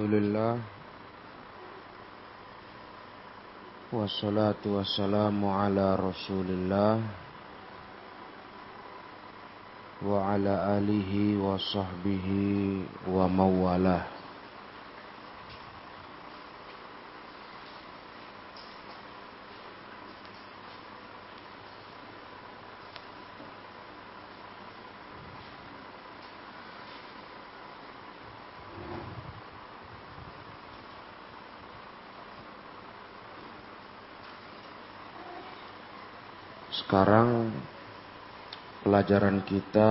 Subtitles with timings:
[0.00, 0.56] Alhamdulillah
[3.92, 7.04] Wassalatu wassalamu ala rasulillah
[10.00, 12.80] Wa ala alihi wa sahbihi
[13.12, 14.19] wa mawalah
[36.90, 37.54] Sekarang
[38.82, 39.90] pelajaran kita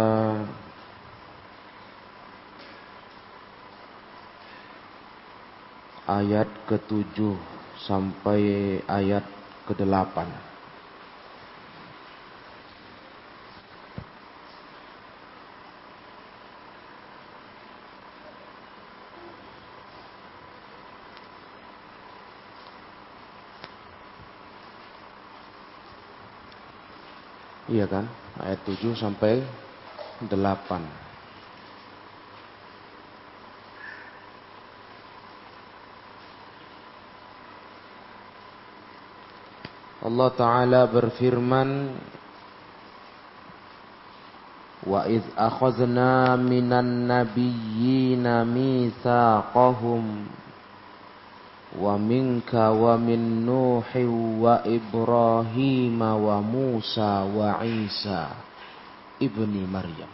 [6.03, 7.39] ayat ke-7
[7.79, 8.41] sampai
[8.83, 9.23] ayat
[9.63, 10.27] ke-8.
[27.79, 28.11] Iya kan?
[28.43, 29.39] Ayat 7 sampai
[30.27, 30.27] 8.
[40.03, 41.95] Allah Ta'ala berfirman
[44.83, 48.43] Wa iz akhazna minan nabiyyina
[51.79, 54.03] mitsaqahum wa minka wa min Nuhi
[54.39, 58.35] wa Ibrahim wa Musa wa Isa
[59.19, 60.11] ibni Maryam.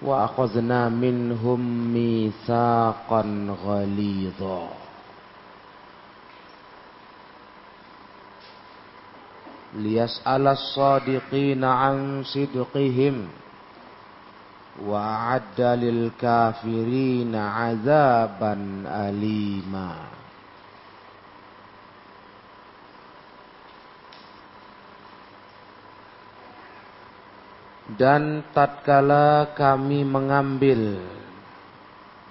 [0.00, 1.60] Wa akhadna minhum
[1.92, 4.80] mitsaqan ghalidha
[9.76, 13.28] liyas'ala as-sadiqina an sidqihim
[14.83, 18.53] وأعد للكافرين عذابا
[18.87, 19.91] أليما
[27.85, 30.99] Dan tatkala kami mengambil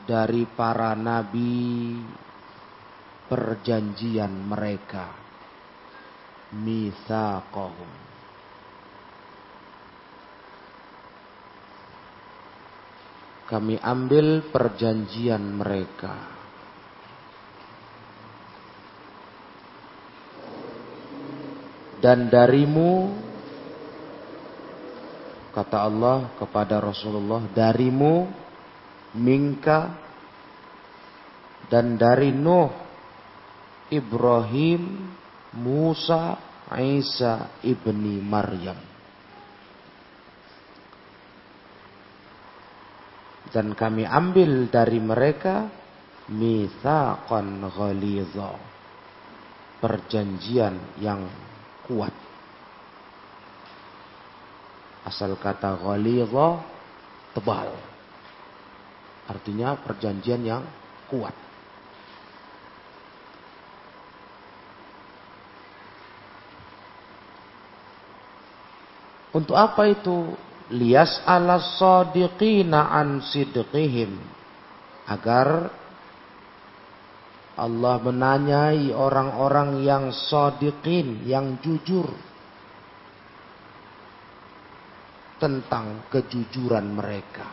[0.04, 1.94] dari para nabi
[3.30, 5.08] perjanjian mereka
[6.52, 8.07] mitsaqahum
[13.49, 16.37] kami ambil perjanjian mereka.
[21.97, 23.11] Dan darimu,
[25.51, 28.29] kata Allah kepada Rasulullah, darimu,
[29.17, 29.97] Mingka,
[31.67, 32.69] dan dari Nuh,
[33.89, 35.11] Ibrahim,
[35.57, 36.37] Musa,
[36.77, 38.88] Isa, ibni Maryam.
[43.49, 45.65] Dan kami ambil dari mereka
[46.29, 48.53] mitsaqan ghaliza.
[49.79, 51.23] Perjanjian yang
[51.87, 52.11] kuat.
[55.07, 56.61] Asal kata ghaliza
[57.33, 57.73] tebal.
[59.29, 60.63] Artinya perjanjian yang
[61.07, 61.33] kuat.
[69.29, 70.33] Untuk apa itu
[70.69, 74.13] lias ala sadiqina an sidqihim
[75.09, 75.73] agar
[77.59, 82.07] Allah menanyai orang-orang yang sadiqin, yang jujur
[85.43, 87.47] tentang kejujuran mereka.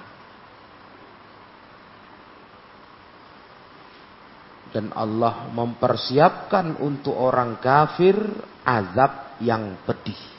[4.70, 8.14] Dan Allah mempersiapkan untuk orang kafir
[8.62, 10.35] azab yang pedih.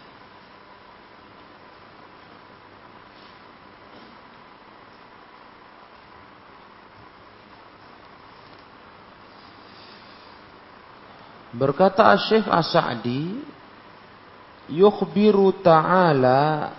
[11.58, 13.42] Berkata Syekh As-Sa'di,
[14.70, 16.70] yukhbiru ta'ala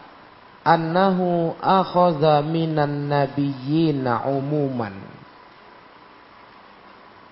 [0.62, 4.94] annahu akhadha minan nabiyyina umuman.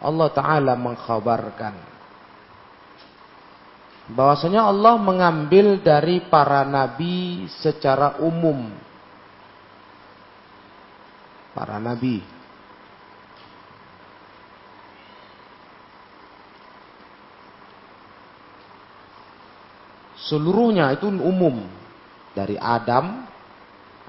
[0.02, 1.74] Allah Ta'ala mengkhabarkan
[4.12, 8.70] bahwasanya Allah mengambil dari para nabi secara umum.
[11.56, 12.35] Para nabi
[20.26, 21.62] Seluruhnya itu umum.
[22.34, 23.24] Dari Adam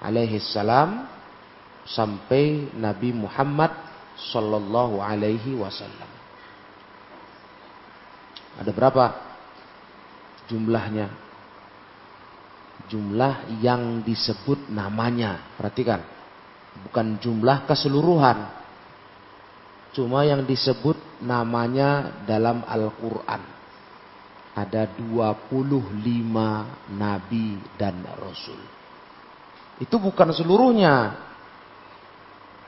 [0.04, 1.08] alaihi salam
[1.88, 3.72] sampai Nabi Muhammad
[4.18, 6.10] sallallahu alaihi wasallam.
[8.58, 9.06] Ada berapa
[10.50, 11.08] jumlahnya?
[12.90, 15.54] Jumlah yang disebut namanya.
[15.56, 16.02] Perhatikan.
[16.88, 18.38] Bukan jumlah keseluruhan.
[19.94, 23.56] Cuma yang disebut namanya dalam Al-Quran.
[24.57, 25.54] Ada 25
[26.98, 28.57] nabi dan rasul.
[29.77, 31.13] Itu bukan seluruhnya.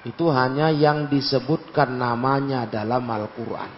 [0.05, 3.71] Itu hanya yang disebutkan namanya dalam Al-Quran.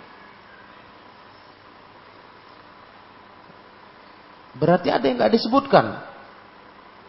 [4.60, 5.86] Berarti ada yang nggak disebutkan.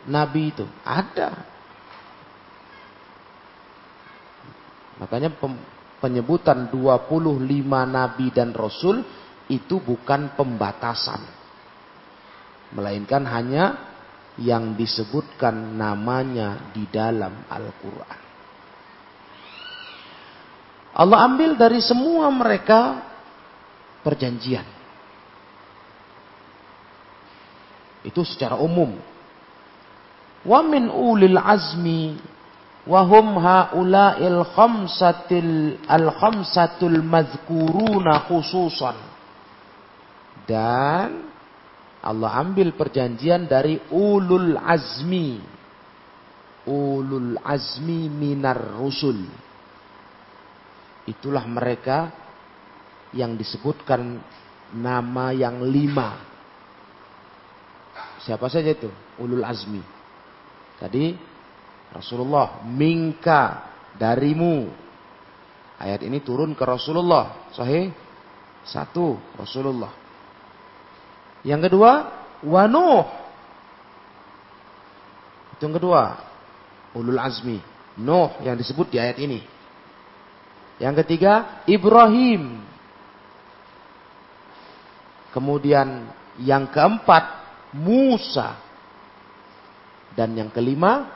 [0.06, 0.62] Nabi itu.
[0.87, 1.31] Ada.
[5.02, 5.34] Makanya
[5.99, 7.43] penyebutan 25
[7.90, 9.02] nabi dan rasul
[9.52, 11.20] itu bukan pembatasan.
[12.72, 13.93] Melainkan hanya
[14.40, 18.20] yang disebutkan namanya di dalam Al-Quran.
[20.93, 23.00] Allah ambil dari semua mereka
[24.00, 24.64] perjanjian.
[28.04, 28.96] Itu secara umum.
[30.43, 32.19] Wa min ulil azmi
[32.82, 39.12] wa hum haula'il khamsatil al khamsatul mazkuruna khususan.
[40.49, 41.33] Dan
[42.03, 45.39] Allah ambil perjanjian dari ulul azmi.
[46.67, 49.23] Ulul azmi minar rusul.
[51.06, 52.11] Itulah mereka
[53.15, 54.19] yang disebutkan
[54.75, 56.19] nama yang lima.
[58.23, 58.91] Siapa saja itu?
[59.19, 59.83] Ulul azmi.
[60.79, 61.15] Tadi
[61.95, 64.71] Rasulullah mingka darimu.
[65.79, 67.50] Ayat ini turun ke Rasulullah.
[67.55, 67.91] Sahih?
[68.62, 70.01] Satu, Rasulullah.
[71.43, 71.93] Yang kedua,
[72.43, 73.06] wanuh.
[75.55, 76.03] Itu yang kedua,
[76.94, 77.59] ulul azmi.
[77.99, 79.43] Nuh yang disebut di ayat ini.
[80.79, 82.62] Yang ketiga, Ibrahim.
[85.35, 86.09] Kemudian
[86.41, 87.25] yang keempat,
[87.75, 88.56] Musa.
[90.12, 91.09] Dan yang kelima,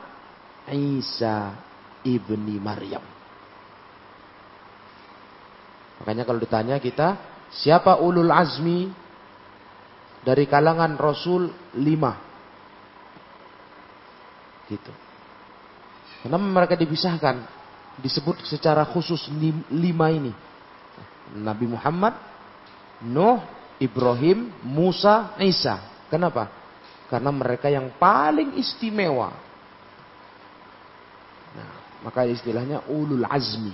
[0.67, 1.55] Isa
[2.03, 3.03] ibni Maryam.
[6.03, 7.17] Makanya kalau ditanya kita,
[7.49, 9.06] siapa ulul azmi
[10.27, 11.47] dari kalangan Rasul
[11.79, 12.19] lima.
[14.67, 14.91] Gitu.
[16.27, 17.47] Kenapa mereka dipisahkan?
[18.03, 19.31] Disebut secara khusus
[19.71, 20.35] lima ini.
[21.31, 22.11] Nabi Muhammad,
[23.07, 23.39] Nuh,
[23.79, 25.79] Ibrahim, Musa, Isa.
[26.11, 26.51] Kenapa?
[27.07, 29.31] Karena mereka yang paling istimewa.
[31.55, 31.71] Nah,
[32.03, 33.71] maka istilahnya ulul azmi.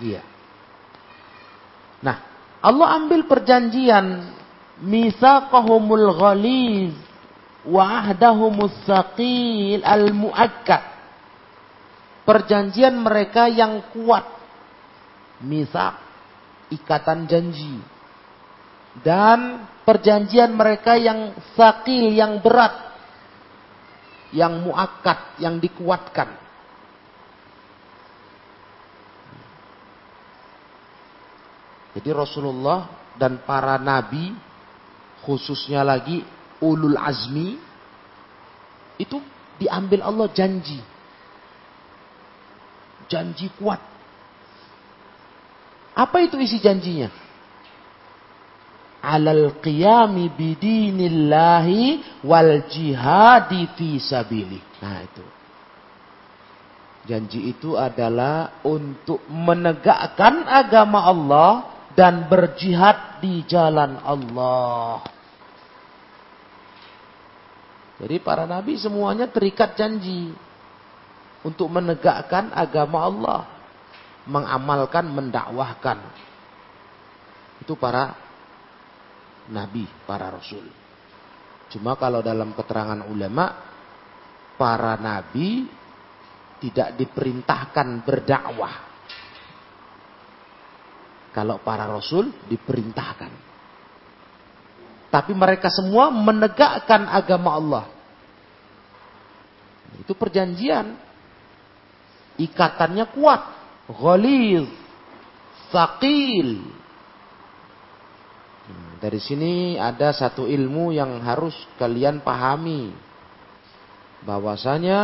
[0.00, 0.24] Iya.
[2.00, 2.16] Nah,
[2.64, 4.32] Allah ambil perjanjian
[4.82, 6.94] mitsaqahumul ghaliz
[7.66, 10.96] wa ahdahumus saqil al muakkad
[12.26, 14.26] perjanjian mereka yang kuat.
[15.46, 15.94] Misak
[16.74, 17.78] ikatan janji.
[18.98, 22.74] Dan perjanjian mereka yang sakil yang berat.
[24.34, 26.42] Yang muakkad yang dikuatkan.
[31.96, 34.28] Jadi Rasulullah dan para nabi
[35.26, 36.22] khususnya lagi
[36.62, 37.58] ulul azmi
[38.96, 39.18] itu
[39.58, 40.78] diambil Allah janji.
[43.10, 43.82] Janji kuat.
[45.96, 47.08] Apa itu isi janjinya?
[49.06, 51.82] Alal qiyami bidinillahi
[52.26, 54.58] wal jihadi fi sabili.
[54.82, 55.24] Nah itu.
[57.06, 61.50] Janji itu adalah untuk menegakkan agama Allah
[61.94, 65.15] dan berjihad di jalan Allah.
[67.96, 70.28] Jadi para nabi semuanya terikat janji
[71.40, 73.40] untuk menegakkan agama Allah,
[74.28, 75.98] mengamalkan, mendakwahkan.
[77.64, 78.12] Itu para
[79.48, 80.66] nabi, para rasul.
[81.72, 83.54] Cuma kalau dalam keterangan ulama,
[84.60, 85.64] para nabi
[86.60, 88.76] tidak diperintahkan berdakwah.
[91.32, 93.45] Kalau para rasul diperintahkan.
[95.08, 97.84] Tapi mereka semua menegakkan agama Allah.
[100.02, 100.98] Itu perjanjian.
[102.36, 103.42] Ikatannya kuat.
[103.88, 104.66] Ghalil.
[105.72, 106.50] Thaqil.
[108.66, 112.90] Hmm, dari sini ada satu ilmu yang harus kalian pahami.
[114.26, 115.00] Bahwasanya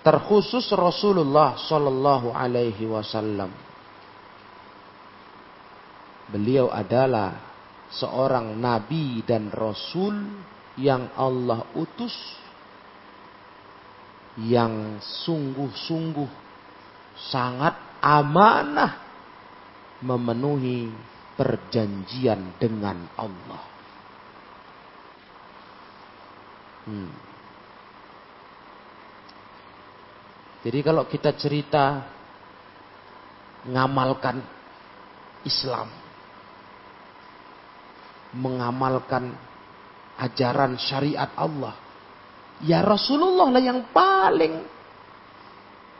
[0.00, 3.52] terkhusus Rasulullah Shallallahu Alaihi Wasallam.
[6.32, 7.51] Beliau adalah
[7.92, 10.16] seorang nabi dan rasul
[10.80, 12.14] yang Allah utus
[14.40, 16.30] yang sungguh-sungguh
[17.28, 18.96] sangat amanah
[20.00, 20.88] memenuhi
[21.36, 23.62] perjanjian dengan Allah.
[26.82, 27.12] Hmm.
[30.62, 32.06] Jadi kalau kita cerita
[33.66, 34.42] ngamalkan
[35.42, 35.90] Islam,
[38.32, 39.32] mengamalkan
[40.18, 41.76] ajaran syariat Allah,
[42.64, 44.64] ya Rasulullah lah yang paling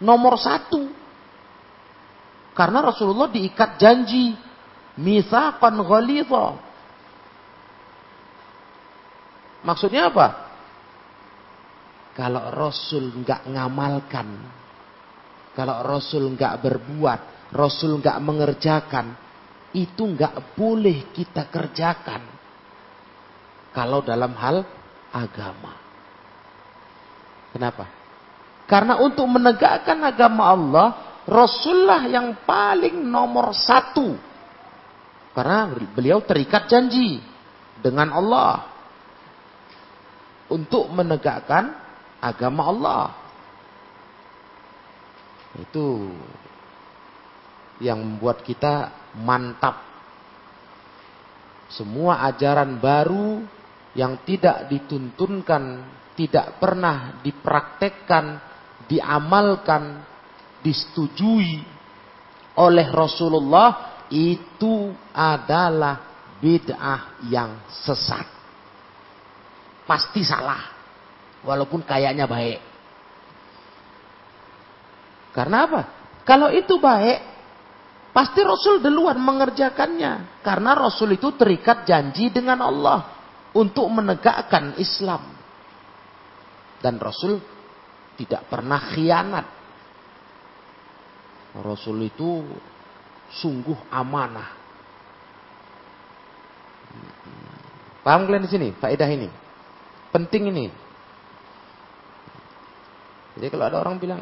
[0.02, 0.90] nomor satu.
[2.52, 4.36] Karena Rasulullah diikat janji
[5.00, 6.60] mitsaqan ghalidha.
[9.62, 10.52] Maksudnya apa?
[12.12, 14.28] Kalau Rasul nggak ngamalkan,
[15.56, 17.20] kalau Rasul nggak berbuat,
[17.56, 19.16] Rasul nggak mengerjakan,
[19.73, 22.23] itu nggak boleh kita kerjakan.
[23.73, 24.64] Kalau dalam hal
[25.09, 25.73] agama.
[27.52, 27.88] Kenapa?
[28.69, 30.88] Karena untuk menegakkan agama Allah,
[31.25, 34.17] Rasulullah yang paling nomor satu.
[35.33, 37.21] Karena beliau terikat janji
[37.81, 38.69] dengan Allah.
[40.52, 41.73] Untuk menegakkan
[42.21, 43.05] agama Allah.
[45.57, 46.12] Itu
[47.81, 49.85] yang membuat kita mantap.
[51.73, 53.45] Semua ajaran baru
[53.97, 55.85] yang tidak dituntunkan,
[56.16, 58.40] tidak pernah dipraktekkan,
[58.88, 60.04] diamalkan,
[60.61, 61.64] disetujui
[62.57, 68.28] oleh Rasulullah itu adalah bid'ah yang sesat.
[69.88, 70.69] Pasti salah.
[71.42, 72.61] Walaupun kayaknya baik.
[75.33, 75.81] Karena apa?
[76.28, 77.31] Kalau itu baik,
[78.12, 80.45] pasti Rasul duluan mengerjakannya.
[80.45, 83.00] Karena Rasul itu terikat janji dengan Allah
[83.57, 85.35] untuk menegakkan Islam.
[86.78, 87.40] Dan Rasul
[88.16, 89.62] tidak pernah khianat
[91.61, 92.40] Rasul itu
[93.28, 94.57] sungguh amanah.
[98.00, 98.69] Paham kalian di sini?
[98.73, 99.28] Faedah ini.
[100.09, 100.66] Penting ini.
[103.37, 104.21] Jadi kalau ada orang bilang,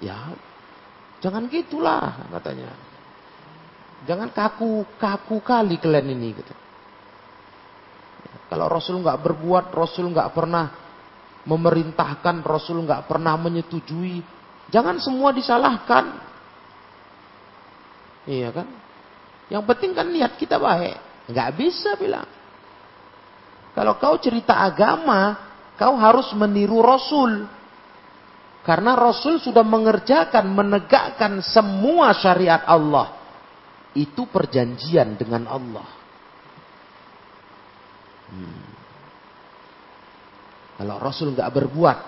[0.00, 0.32] ya
[1.20, 2.72] jangan gitulah katanya.
[4.08, 6.54] Jangan kaku kaku kali kalian ini gitu.
[8.50, 10.66] Kalau Rasul nggak berbuat, Rasul nggak pernah
[11.46, 14.24] memerintahkan, Rasul nggak pernah menyetujui,
[14.72, 16.18] jangan semua disalahkan.
[18.26, 18.66] Iya kan?
[19.50, 20.98] Yang penting kan niat kita baik.
[21.30, 22.26] Nggak bisa bilang.
[23.70, 25.38] Kalau kau cerita agama,
[25.78, 27.46] kau harus meniru Rasul.
[28.66, 33.19] Karena Rasul sudah mengerjakan, menegakkan semua syariat Allah.
[33.94, 35.88] Itu perjanjian dengan Allah.
[38.30, 38.62] Hmm.
[40.80, 41.98] Kalau Rasul nggak berbuat,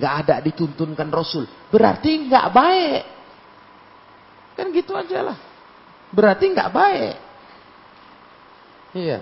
[0.00, 3.02] nggak ada dituntunkan Rasul, berarti nggak baik.
[4.54, 5.38] Kan gitu aja lah.
[6.14, 7.16] Berarti nggak baik.
[8.94, 9.20] Iya.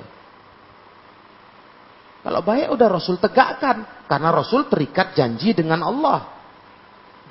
[2.22, 4.06] Kalau baik udah Rasul tegakkan.
[4.06, 6.28] Karena Rasul terikat janji dengan Allah.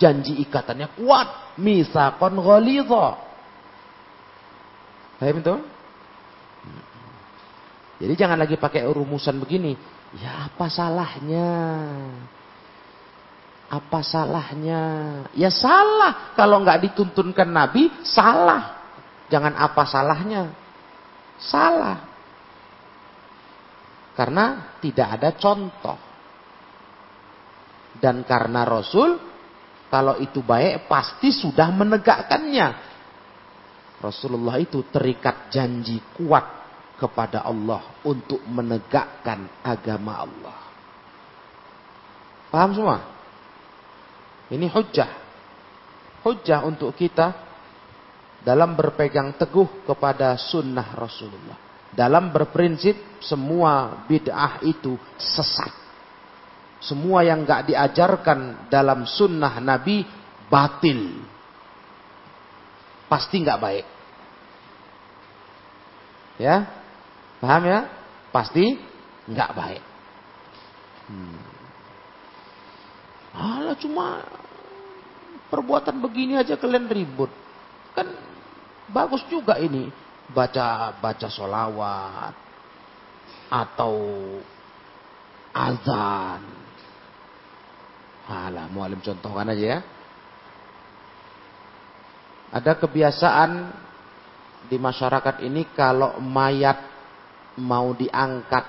[0.01, 1.55] Janji ikatannya kuat.
[1.61, 3.30] Misakon ghalidha.
[5.21, 5.55] Paham itu?
[8.01, 9.77] Jadi jangan lagi pakai rumusan begini.
[10.17, 11.53] Ya apa salahnya?
[13.69, 14.81] Apa salahnya?
[15.37, 16.33] Ya salah.
[16.33, 18.81] Kalau nggak dituntunkan Nabi, salah.
[19.29, 20.49] Jangan apa salahnya.
[21.37, 22.01] Salah.
[24.17, 26.01] Karena tidak ada contoh.
[28.01, 29.21] Dan karena Rasul,
[29.93, 32.90] kalau itu baik, pasti sudah menegakkannya.
[34.01, 36.43] Rasulullah itu terikat janji kuat
[36.97, 40.59] kepada Allah untuk menegakkan agama Allah.
[42.49, 42.97] Paham semua?
[44.51, 45.11] Ini hujah.
[46.21, 47.33] Hujah untuk kita
[48.41, 51.57] dalam berpegang teguh kepada sunnah Rasulullah.
[51.93, 55.71] Dalam berprinsip semua bid'ah itu sesat.
[56.81, 60.01] Semua yang gak diajarkan dalam sunnah Nabi
[60.49, 61.30] batil.
[63.11, 63.85] Pasti gak baik.
[66.39, 66.63] Ya,
[67.43, 67.79] paham ya?
[68.31, 68.79] Pasti
[69.27, 69.83] gak baik.
[71.11, 71.39] Hmm.
[73.35, 74.23] Alah cuma
[75.51, 77.27] perbuatan begini aja kalian ribut.
[77.91, 78.07] Kan
[78.87, 79.91] bagus juga ini
[80.31, 82.35] baca baca solawat
[83.51, 83.95] atau
[85.51, 86.41] azan.
[88.31, 89.79] Alah, mualim contohkan aja ya.
[92.51, 93.51] Ada kebiasaan
[94.67, 96.79] di masyarakat ini kalau mayat
[97.59, 98.65] mau diangkat,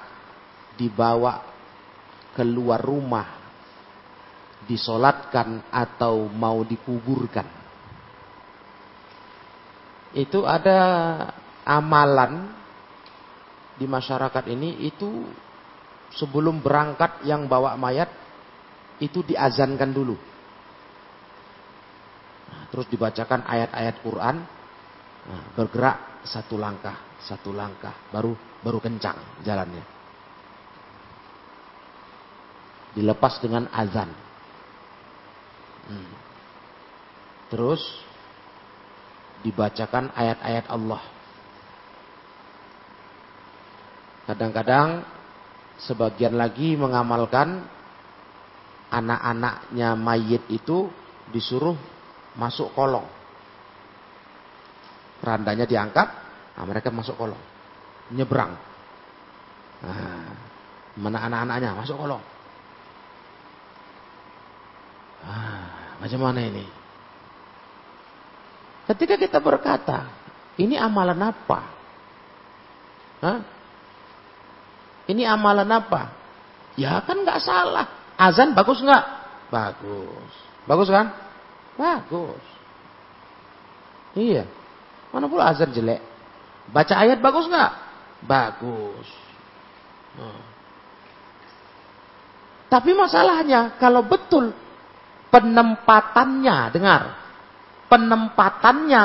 [0.78, 1.42] dibawa
[2.32, 3.42] keluar rumah
[4.66, 7.46] disolatkan atau mau dikuburkan.
[10.12, 10.78] Itu ada
[11.64, 12.52] amalan
[13.80, 15.24] di masyarakat ini itu
[16.12, 18.12] sebelum berangkat yang bawa mayat
[19.00, 20.14] itu diazankan dulu.
[22.72, 24.36] Terus dibacakan ayat-ayat Quran,
[25.28, 28.32] nah, bergerak satu langkah, satu langkah, baru
[28.64, 29.84] baru kencang jalannya.
[32.96, 34.08] Dilepas dengan azan.
[35.92, 36.12] Hmm.
[37.52, 37.84] Terus
[39.44, 41.02] dibacakan ayat-ayat Allah.
[44.24, 45.04] Kadang-kadang
[45.82, 47.68] sebagian lagi mengamalkan
[48.88, 50.88] anak-anaknya mayit itu
[51.32, 51.74] disuruh
[52.36, 53.04] masuk kolong.
[55.22, 56.08] Randanya diangkat,
[56.58, 57.38] nah mereka masuk kolong.
[58.12, 58.52] Nyebrang.
[59.82, 60.30] Nah,
[60.98, 62.22] mana anak-anaknya masuk kolong.
[65.22, 66.66] Ah, macam mana ini?
[68.90, 70.10] Ketika kita berkata,
[70.58, 71.60] ini amalan apa?
[73.22, 73.38] Hah?
[75.06, 76.10] Ini amalan apa?
[76.74, 77.86] Ya kan nggak salah.
[78.18, 79.04] Azan bagus nggak?
[79.54, 80.32] Bagus.
[80.66, 81.14] Bagus kan?
[81.76, 82.44] Bagus.
[84.12, 84.44] Iya.
[85.12, 86.00] Mana pula azan jelek?
[86.72, 87.72] Baca ayat bagus nggak?
[88.24, 89.08] Bagus.
[90.16, 90.42] Hmm.
[92.72, 94.52] Tapi masalahnya kalau betul
[95.28, 97.02] penempatannya, dengar,
[97.88, 99.02] penempatannya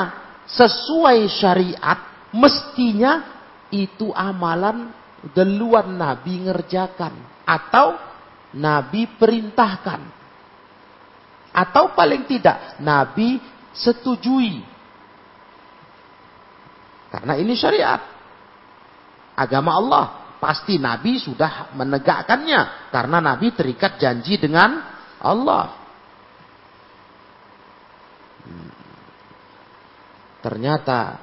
[0.47, 1.99] sesuai syariat,
[2.31, 3.23] mestinya
[3.71, 4.91] itu amalan
[5.35, 7.99] duluan Nabi ngerjakan atau
[8.55, 10.16] Nabi perintahkan
[11.57, 13.41] atau paling tidak Nabi
[13.73, 14.61] setujui.
[17.09, 17.97] Karena ini syariat.
[19.33, 20.05] Agama Allah.
[20.37, 22.93] Pasti Nabi sudah menegakkannya.
[22.93, 24.85] Karena Nabi terikat janji dengan
[25.17, 25.73] Allah.
[30.45, 31.17] Ternyata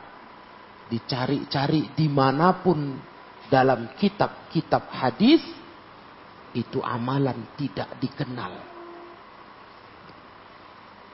[0.91, 2.99] dicari-cari di mana pun
[3.47, 5.41] dalam kitab-kitab hadis
[6.59, 8.74] itu amalan tidak dikenal.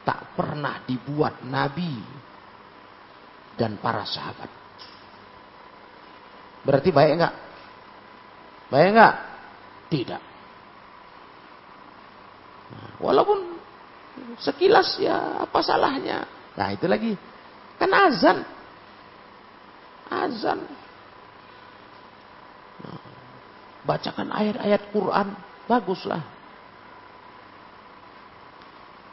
[0.07, 2.01] Tak pernah dibuat Nabi
[3.57, 4.49] dan para sahabat.
[6.65, 7.35] Berarti baik enggak?
[8.73, 9.15] Baik enggak?
[9.91, 10.23] Tidak.
[12.71, 13.39] Nah, walaupun
[14.39, 16.25] sekilas ya apa salahnya?
[16.55, 17.13] Nah itu lagi
[17.81, 18.45] Kan azan.
[20.13, 20.61] Azan.
[22.85, 23.01] Nah,
[23.89, 25.33] bacakan ayat-ayat Quran.
[25.65, 26.21] Baguslah.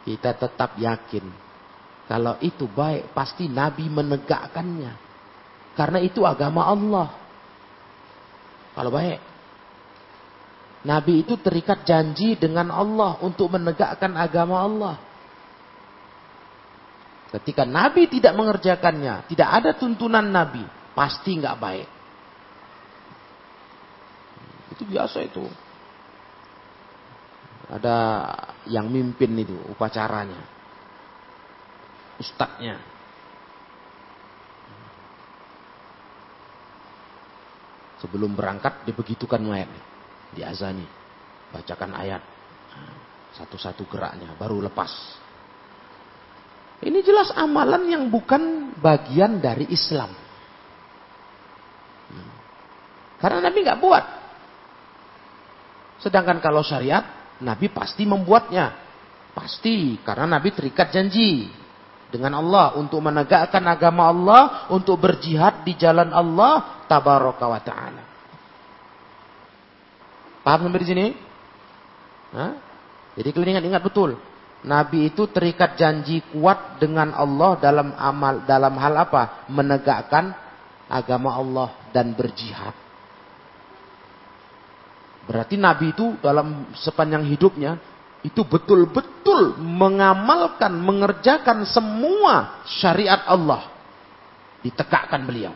[0.08, 1.28] Kita tetap yakin.
[2.08, 4.96] Kalau itu baik, pasti Nabi menegakkannya.
[5.76, 7.12] Karena itu agama Allah.
[8.72, 9.20] Kalau baik.
[10.88, 14.96] Nabi itu terikat janji dengan Allah untuk menegakkan agama Allah.
[17.28, 20.64] Ketika Nabi tidak mengerjakannya, tidak ada tuntunan Nabi,
[20.96, 21.88] pasti nggak baik.
[24.72, 25.67] Itu biasa itu.
[27.68, 27.98] Ada
[28.72, 30.40] yang mimpin itu upacaranya.
[32.16, 32.80] Ustadznya.
[38.00, 39.68] Sebelum berangkat dibegitukan mayat.
[40.32, 40.88] Diazani.
[41.52, 42.24] Bacakan ayat.
[43.36, 44.92] Satu-satu geraknya baru lepas.
[46.78, 50.14] Ini jelas amalan yang bukan bagian dari Islam.
[53.18, 54.06] Karena Nabi nggak buat.
[55.98, 57.02] Sedangkan kalau syariat,
[57.42, 58.74] Nabi pasti membuatnya.
[59.38, 61.46] Pasti, karena Nabi terikat janji
[62.10, 64.42] dengan Allah untuk menegakkan agama Allah,
[64.74, 68.04] untuk berjihad di jalan Allah, tabaraka wa ta'ala.
[70.42, 71.06] Paham sampai di sini?
[72.34, 72.52] Hah?
[73.20, 74.16] Jadi kalian ingat-ingat betul.
[74.66, 79.46] Nabi itu terikat janji kuat dengan Allah dalam amal dalam hal apa?
[79.54, 80.34] Menegakkan
[80.90, 82.87] agama Allah dan berjihad.
[85.28, 87.76] Berarti Nabi itu dalam sepanjang hidupnya
[88.24, 93.68] itu betul-betul mengamalkan, mengerjakan semua syariat Allah.
[94.64, 95.54] Ditegakkan beliau.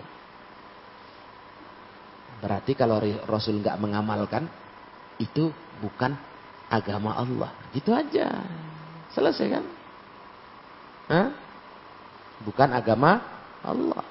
[2.44, 4.46] Berarti kalau Rasul nggak mengamalkan,
[5.18, 6.14] itu bukan
[6.68, 7.52] agama Allah.
[7.72, 8.28] Itu aja.
[9.16, 9.66] Selesai kan?
[11.12, 11.28] Hah?
[12.42, 13.22] Bukan agama
[13.62, 14.04] Allah.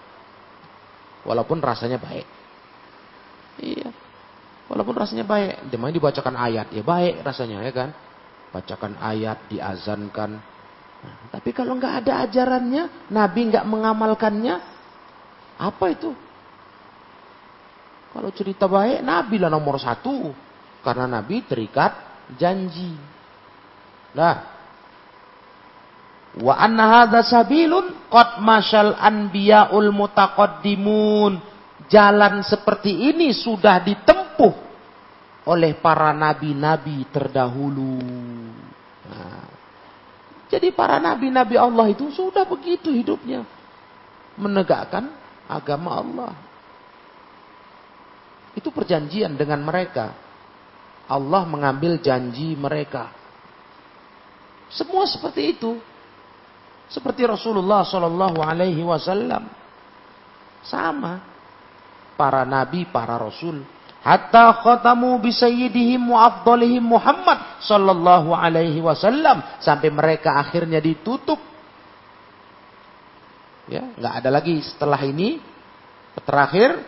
[1.24, 2.28] Walaupun rasanya baik.
[3.60, 3.90] Iya.
[4.70, 5.66] Walaupun rasanya baik.
[5.66, 6.70] Demai dibacakan ayat.
[6.70, 7.90] Ya baik rasanya ya kan.
[8.54, 10.38] Bacakan ayat, diazankan.
[11.00, 14.54] Nah, tapi kalau nggak ada ajarannya, Nabi nggak mengamalkannya,
[15.58, 16.10] apa itu?
[18.10, 20.30] Kalau cerita baik, Nabi lah nomor satu.
[20.86, 21.92] Karena Nabi terikat
[22.38, 22.94] janji.
[24.14, 24.60] Nah,
[26.38, 31.42] Wa anna hadza sabilun qad masyal anbiya'ul mutaqaddimun.
[31.90, 34.29] Jalan seperti ini sudah ditempuh
[35.48, 37.98] oleh para nabi-nabi terdahulu.
[39.08, 39.48] Nah,
[40.50, 43.46] Jadi para nabi-nabi Allah itu sudah begitu hidupnya.
[44.34, 45.10] Menegakkan
[45.46, 46.32] agama Allah.
[48.58, 50.10] Itu perjanjian dengan mereka.
[51.06, 53.10] Allah mengambil janji mereka.
[54.70, 55.78] Semua seperti itu.
[56.90, 59.46] Seperti Rasulullah Shallallahu Alaihi Wasallam.
[60.66, 61.22] Sama.
[62.18, 63.62] Para nabi, para rasul.
[64.00, 71.36] Hatta khatamu bisayyidihim wa afdalihim Muhammad sallallahu alaihi wasallam sampai mereka akhirnya ditutup.
[73.68, 75.38] Ya, nggak ada lagi setelah ini
[76.24, 76.80] terakhir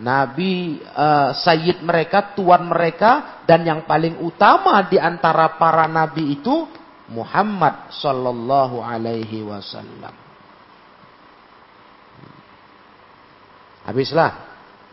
[0.00, 6.64] nabi uh, sayyid mereka, tuan mereka dan yang paling utama di antara para nabi itu
[7.12, 10.16] Muhammad sallallahu alaihi wasallam.
[13.86, 14.32] Habislah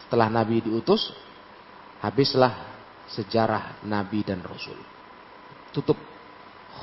[0.05, 1.22] setelah nabi diutus
[2.03, 2.53] Habislah
[3.07, 4.75] sejarah nabi dan rasul.
[5.71, 5.95] Tutup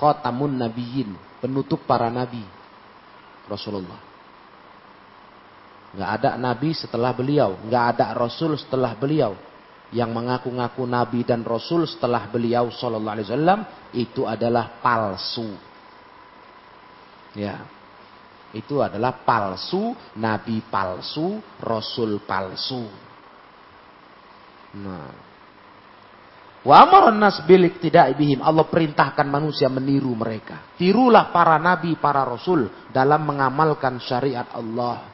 [0.00, 1.12] khatamun nabiyyin,
[1.44, 2.40] penutup para nabi.
[3.44, 4.00] Rasulullah.
[5.90, 9.36] Nggak ada nabi setelah beliau, nggak ada rasul setelah beliau.
[9.90, 15.50] Yang mengaku-ngaku nabi dan rasul setelah beliau sallallahu alaihi wasallam itu adalah palsu.
[17.34, 17.66] Ya.
[18.54, 23.09] Itu adalah palsu, nabi palsu, rasul palsu.
[24.78, 25.10] Nah.
[26.60, 27.40] Wa amaran nas
[27.80, 28.44] tidak bihim.
[28.44, 30.76] Allah perintahkan manusia meniru mereka.
[30.76, 35.08] Tirulah para nabi, para rasul dalam mengamalkan syariat Allah.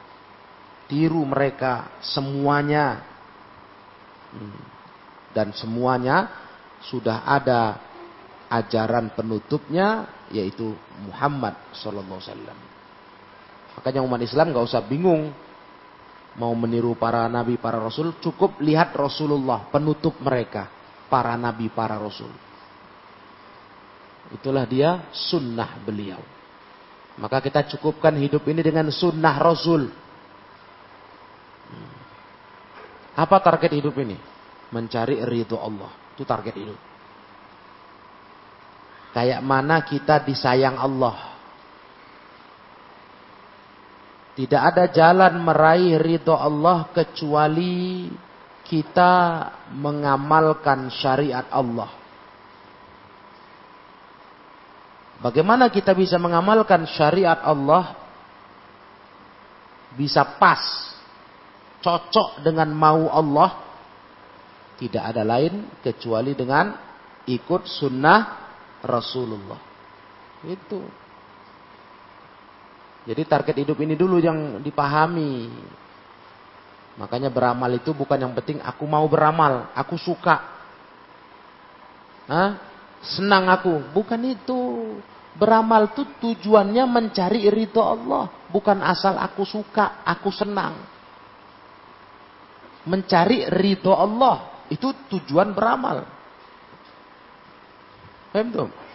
[0.91, 2.99] Tiru mereka semuanya.
[4.35, 4.59] Hmm.
[5.31, 6.27] Dan semuanya
[6.83, 7.79] sudah ada
[8.47, 12.59] ajaran penutupnya yaitu Muhammad sallallahu alaihi wasallam.
[13.77, 15.31] Makanya umat Islam gak usah bingung
[16.37, 20.69] mau meniru para nabi, para rasul, cukup lihat Rasulullah, penutup mereka,
[21.09, 22.29] para nabi, para rasul.
[24.31, 26.19] Itulah dia sunnah beliau.
[27.17, 29.89] Maka kita cukupkan hidup ini dengan sunnah Rasul.
[31.71, 31.93] Hmm.
[33.17, 34.13] Apa target hidup ini?
[34.69, 35.89] Mencari ridho Allah.
[36.13, 36.79] Itu target hidup.
[39.15, 41.36] Kayak mana kita disayang Allah.
[44.37, 48.05] Tidak ada jalan meraih ridho Allah kecuali
[48.69, 49.13] kita
[49.73, 51.89] mengamalkan syariat Allah.
[55.17, 57.97] Bagaimana kita bisa mengamalkan syariat Allah?
[59.97, 60.61] Bisa pas,
[61.81, 63.65] cocok dengan mau Allah.
[64.77, 66.77] Tidak ada lain kecuali dengan
[67.25, 68.37] ikut sunnah
[68.85, 69.57] Rasulullah.
[70.45, 71.06] Itu.
[73.07, 75.47] Jadi target hidup ini dulu yang dipahami.
[76.99, 80.43] Makanya beramal itu bukan yang penting aku mau beramal, aku suka.
[82.27, 82.59] Hah?
[82.99, 84.59] Senang aku, bukan itu.
[85.37, 90.75] Beramal itu tujuannya mencari ridho Allah, bukan asal aku suka, aku senang.
[92.89, 96.03] Mencari ridho Allah, itu tujuan beramal.
[98.33, 98.86] Paham?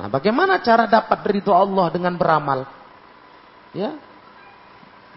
[0.00, 2.64] Nah, bagaimana cara dapat ridho Allah dengan beramal?
[3.76, 4.00] Ya.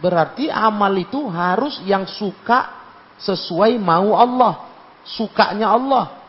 [0.04, 2.67] Berarti amal itu harus yang suka
[3.15, 4.67] sesuai mau Allah.
[5.08, 6.19] Sukanya Allah.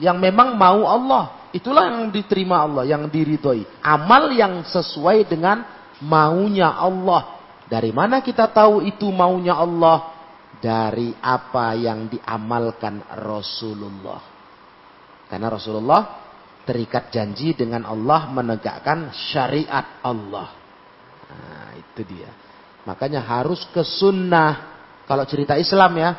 [0.00, 1.52] Yang memang mau Allah.
[1.52, 3.84] Itulah yang diterima Allah, yang diridhoi.
[3.84, 5.60] Amal yang sesuai dengan
[6.00, 7.36] maunya Allah.
[7.68, 10.16] Dari mana kita tahu itu maunya Allah?
[10.56, 14.24] Dari apa yang diamalkan Rasulullah.
[15.28, 16.25] Karena Rasulullah
[16.66, 20.50] terikat janji dengan Allah menegakkan syariat Allah.
[21.30, 22.28] Nah, itu dia.
[22.82, 24.74] Makanya harus ke sunnah.
[25.06, 26.10] Kalau cerita Islam ya,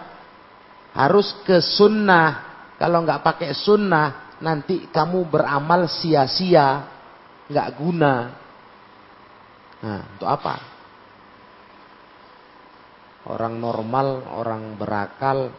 [0.95, 2.47] harus ke sunnah.
[2.79, 6.87] Kalau nggak pakai sunnah, nanti kamu beramal sia-sia,
[7.51, 8.13] nggak guna.
[9.83, 10.55] Nah, untuk apa?
[13.27, 15.51] Orang normal, orang berakal,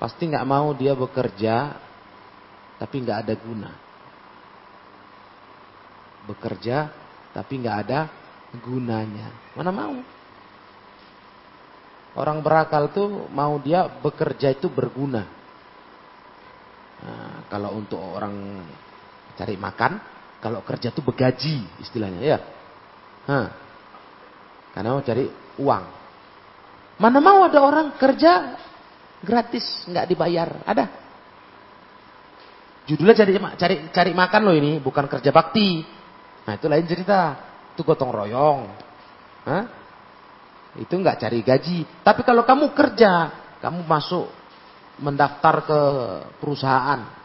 [0.00, 1.76] pasti nggak mau dia bekerja
[2.80, 3.70] tapi nggak ada guna.
[6.24, 6.88] Bekerja
[7.36, 8.08] tapi nggak ada
[8.64, 9.28] gunanya.
[9.52, 10.00] Mana mau?
[12.16, 15.28] Orang berakal tuh mau dia bekerja itu berguna.
[17.00, 18.64] Nah, kalau untuk orang
[19.38, 19.92] cari makan,
[20.42, 22.38] kalau kerja tuh begaji istilahnya ya.
[23.30, 23.48] Hah.
[24.74, 25.24] Karena mau cari
[25.60, 25.84] uang.
[27.00, 28.58] Mana mau ada orang kerja
[29.22, 30.48] gratis, nggak dibayar.
[30.66, 31.09] Ada?
[32.90, 35.86] Judulnya cari cari cari makan loh ini, bukan kerja bakti.
[36.42, 37.38] Nah itu lain cerita.
[37.70, 38.66] Itu gotong royong.
[39.46, 39.64] Hah?
[40.74, 41.86] Itu nggak cari gaji.
[42.02, 43.30] Tapi kalau kamu kerja,
[43.62, 44.26] kamu masuk
[44.98, 45.80] mendaftar ke
[46.42, 47.22] perusahaan.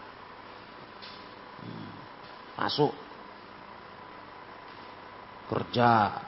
[2.56, 2.96] masuk
[5.52, 6.24] kerja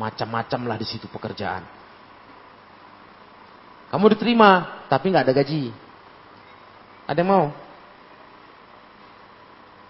[0.00, 1.68] macam-macam lah di situ pekerjaan.
[3.92, 5.68] Kamu diterima, tapi nggak ada gaji.
[7.04, 7.65] Ada yang mau?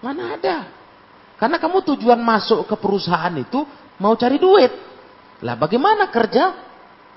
[0.04, 0.68] Mana ada?
[1.36, 3.64] Karena kamu tujuan masuk ke perusahaan itu
[4.00, 4.72] mau cari duit.
[5.44, 6.56] Lah bagaimana kerja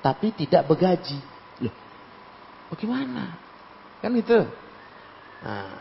[0.04, 1.20] tapi tidak bergaji?
[1.64, 1.76] Loh,
[2.72, 3.36] bagaimana?
[4.04, 4.44] Kan gitu.
[5.40, 5.72] Nah,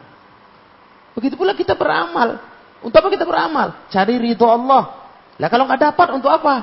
[1.18, 2.38] begitu pula kita beramal.
[2.78, 3.90] Untuk apa kita beramal?
[3.90, 5.10] Cari ridho Allah.
[5.38, 6.54] Lah kalau nggak dapat untuk apa?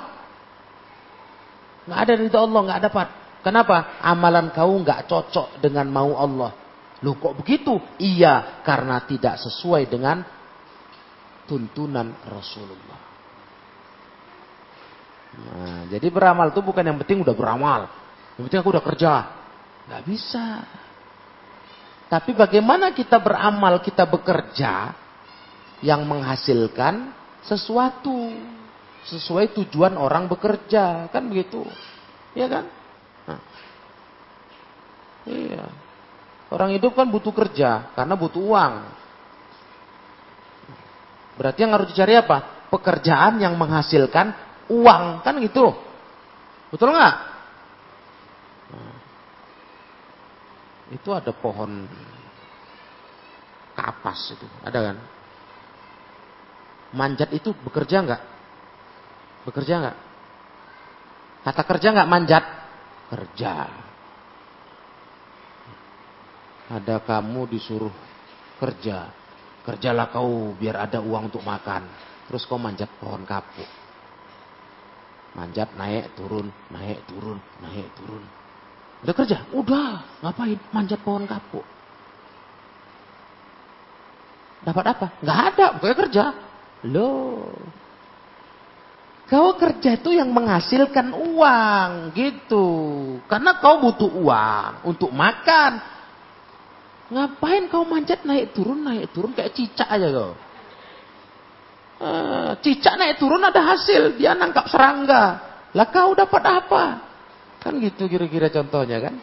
[1.88, 3.08] Nggak ada ridho Allah, nggak dapat.
[3.44, 4.00] Kenapa?
[4.00, 6.56] Amalan kau nggak cocok dengan mau Allah.
[7.06, 7.78] Loh kok begitu?
[8.02, 10.26] Iya, karena tidak sesuai dengan
[11.46, 13.02] tuntunan Rasulullah.
[15.36, 17.94] Nah, jadi beramal itu bukan yang penting udah beramal.
[18.34, 19.14] Yang penting aku udah kerja.
[19.86, 20.46] Nggak bisa.
[22.10, 24.98] Tapi bagaimana kita beramal, kita bekerja
[25.86, 27.14] yang menghasilkan
[27.46, 28.34] sesuatu
[29.06, 31.62] sesuai tujuan orang bekerja, kan begitu.
[32.34, 32.66] Iya kan?
[33.30, 33.42] Nah.
[35.30, 35.85] Iya.
[36.54, 38.74] Orang hidup kan butuh kerja karena butuh uang.
[41.36, 42.70] Berarti yang harus dicari apa?
[42.72, 44.34] Pekerjaan yang menghasilkan
[44.72, 45.74] uang, kan gitu.
[46.72, 47.16] Betul nggak?
[48.72, 48.96] Nah.
[50.96, 51.90] Itu ada pohon
[53.76, 54.98] kapas itu, ada kan?
[56.96, 58.22] Manjat itu bekerja nggak?
[59.50, 59.98] Bekerja nggak?
[61.46, 62.44] Kata kerja nggak manjat?
[63.12, 63.85] Kerja.
[66.66, 67.94] Ada kamu disuruh
[68.58, 69.10] kerja.
[69.66, 71.86] Kerjalah kau biar ada uang untuk makan.
[72.26, 73.70] Terus kau manjat pohon kapuk.
[75.36, 78.24] Manjat naik turun, naik turun, naik turun.
[79.06, 79.38] Udah kerja?
[79.54, 79.92] Udah.
[80.24, 80.58] Ngapain?
[80.74, 81.66] Manjat pohon kapuk.
[84.66, 85.08] Dapat apa?
[85.22, 86.26] Nggak ada, pokoknya kerja.
[86.90, 87.54] Loh,
[89.26, 92.70] Kau kerja itu yang menghasilkan uang gitu.
[93.26, 95.82] Karena kau butuh uang untuk makan.
[97.06, 100.34] Ngapain kau manjat naik turun naik turun kayak cicak aja kau.
[101.96, 105.24] Uh, cicak naik turun ada hasil, dia nangkap serangga.
[105.76, 106.84] Lah kau dapat apa?
[107.62, 109.16] Kan gitu kira-kira contohnya kan.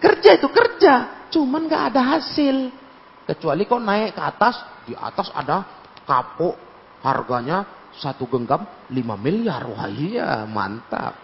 [0.00, 2.68] Kerja itu kerja, cuman gak ada hasil.
[3.24, 5.64] Kecuali kau naik ke atas, di atas ada
[6.04, 6.60] kapuk
[7.00, 7.64] harganya
[7.96, 9.64] satu genggam 5 miliar.
[9.64, 11.16] Wah iya, mantap.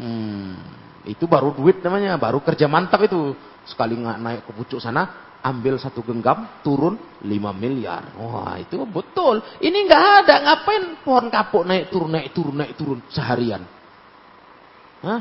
[0.00, 0.56] Hmm,
[1.04, 3.36] itu baru duit namanya, baru kerja mantap itu.
[3.68, 8.12] Sekali naik ke pucuk sana, ambil satu genggam, turun 5 miliar.
[8.16, 9.40] Wah itu betul.
[9.60, 13.64] Ini nggak ada, ngapain pohon kapuk naik turun, naik turun, naik turun seharian.
[15.00, 15.20] Hah?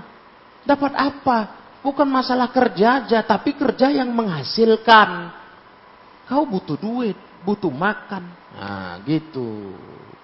[0.68, 1.38] Dapat apa?
[1.80, 5.32] Bukan masalah kerja aja, tapi kerja yang menghasilkan.
[6.28, 7.16] Kau butuh duit,
[7.48, 8.24] butuh makan.
[8.60, 9.72] Nah, gitu.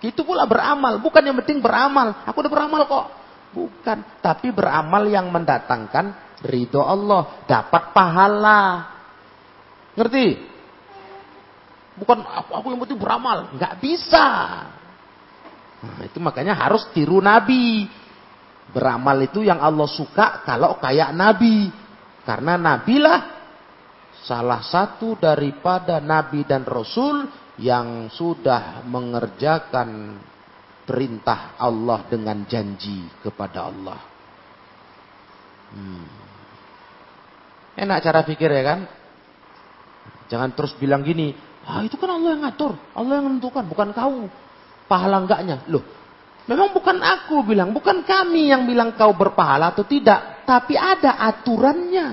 [0.03, 2.27] Itu pula beramal, bukan yang penting beramal.
[2.27, 3.05] Aku udah beramal kok.
[3.55, 8.61] Bukan, tapi beramal yang mendatangkan ridho Allah, dapat pahala.
[9.95, 10.27] Ngerti?
[11.95, 14.27] Bukan aku yang penting beramal, nggak bisa.
[15.85, 17.87] Nah, itu makanya harus tiru Nabi.
[18.75, 21.71] Beramal itu yang Allah suka kalau kayak Nabi.
[22.25, 23.21] Karena Nabilah
[24.25, 27.29] salah satu daripada Nabi dan Rasul
[27.61, 30.19] yang sudah mengerjakan
[30.83, 33.99] perintah Allah dengan janji kepada Allah.
[35.71, 36.24] Hmm.
[37.75, 38.79] Enak cara pikir ya kan?
[40.31, 41.35] Jangan terus bilang gini,
[41.67, 44.31] ah itu kan Allah yang ngatur, Allah yang menentukan, bukan kau.
[44.85, 45.65] Pahala enggaknya.
[45.69, 45.83] Loh,
[46.49, 52.07] memang bukan aku bilang, bukan kami yang bilang kau berpahala atau tidak, tapi ada aturannya.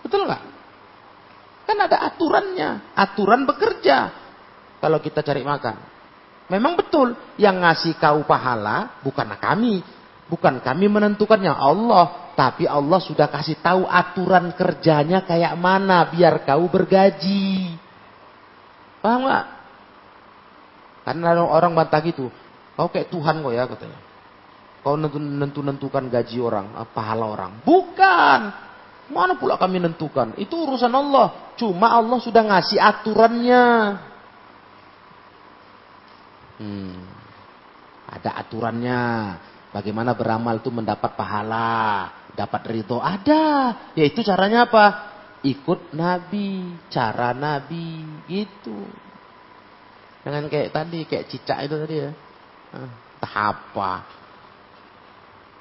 [0.00, 0.42] Betul nggak?
[1.70, 2.98] Kan ada aturannya.
[2.98, 4.10] Aturan bekerja.
[4.82, 5.76] Kalau kita cari makan.
[6.50, 7.14] Memang betul.
[7.38, 9.78] Yang ngasih kau pahala bukan kami.
[10.30, 11.50] Bukan kami menentukannya.
[11.50, 12.32] Allah.
[12.38, 16.06] Tapi Allah sudah kasih tahu aturan kerjanya kayak mana.
[16.06, 17.74] Biar kau bergaji.
[19.02, 19.46] Paham gak?
[21.04, 22.30] Karena orang bantah gitu.
[22.78, 23.98] Kau kayak Tuhan kok ya katanya.
[24.80, 27.60] Kau nentu-nentukan gaji orang, pahala orang.
[27.60, 28.40] Bukan.
[29.10, 30.38] Mana pula kami nentukan?
[30.38, 31.52] Itu urusan Allah.
[31.58, 33.66] Cuma Allah sudah ngasih aturannya.
[36.62, 37.02] Hmm.
[38.08, 39.02] Ada aturannya.
[39.70, 42.10] Bagaimana beramal itu mendapat pahala.
[42.34, 42.98] Dapat ridho.
[42.98, 43.74] Ada.
[43.94, 44.86] Yaitu caranya apa?
[45.46, 46.74] Ikut Nabi.
[46.90, 48.02] Cara Nabi.
[48.26, 48.78] Gitu.
[50.26, 51.06] Jangan kayak tadi.
[51.06, 52.10] Kayak cicak itu tadi ya.
[52.74, 53.92] Entah apa.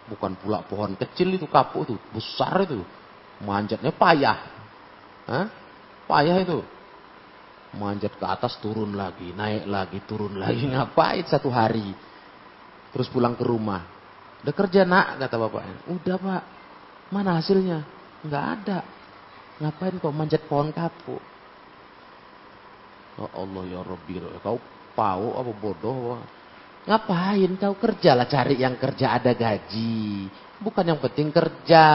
[0.09, 1.95] Bukan pula pohon kecil itu kapuk itu.
[2.09, 2.81] Besar itu
[3.39, 4.39] Manjatnya payah.
[5.29, 5.47] Hah?
[6.09, 6.59] Payah itu.
[7.69, 10.65] Manjat ke atas turun lagi, naik lagi, turun lagi.
[10.73, 11.93] Ngapain satu hari?
[12.89, 13.85] Terus pulang ke rumah.
[14.39, 15.75] Udah kerja nak, kata bapaknya.
[15.91, 16.43] Udah pak.
[17.11, 17.83] Mana hasilnya?
[18.23, 18.79] Nggak ada.
[19.59, 21.19] Ngapain kau manjat pohon kapuk?
[23.19, 24.23] Oh Allah ya Rabbi.
[24.39, 24.59] Kau
[24.95, 26.23] pau apa bodoh?
[26.87, 30.31] Ngapain kau kerja lah cari yang kerja ada gaji.
[30.63, 31.85] Bukan yang penting kerja.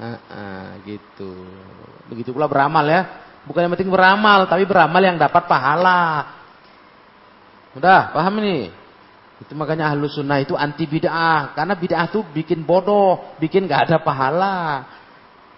[0.00, 1.32] Uh, uh, gitu.
[2.08, 3.28] Begitu pula beramal ya.
[3.44, 6.28] Bukan yang penting beramal, tapi beramal yang dapat pahala.
[7.76, 8.72] Udah, paham ini?
[9.40, 11.56] Itu makanya ahlu sunnah itu anti bid'ah.
[11.56, 14.84] Karena bid'ah itu bikin bodoh, bikin gak ada pahala.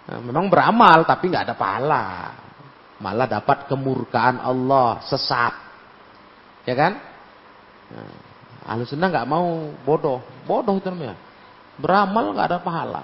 [0.07, 2.05] Nah, memang beramal, tapi gak ada pahala.
[3.03, 5.55] Malah dapat kemurkaan Allah, sesat.
[6.63, 6.95] Ya kan?
[7.91, 8.15] Nah,
[8.71, 10.23] ahlu sunnah gak mau bodoh.
[10.47, 11.19] Bodoh itu namanya.
[11.75, 13.03] Beramal gak ada pahala.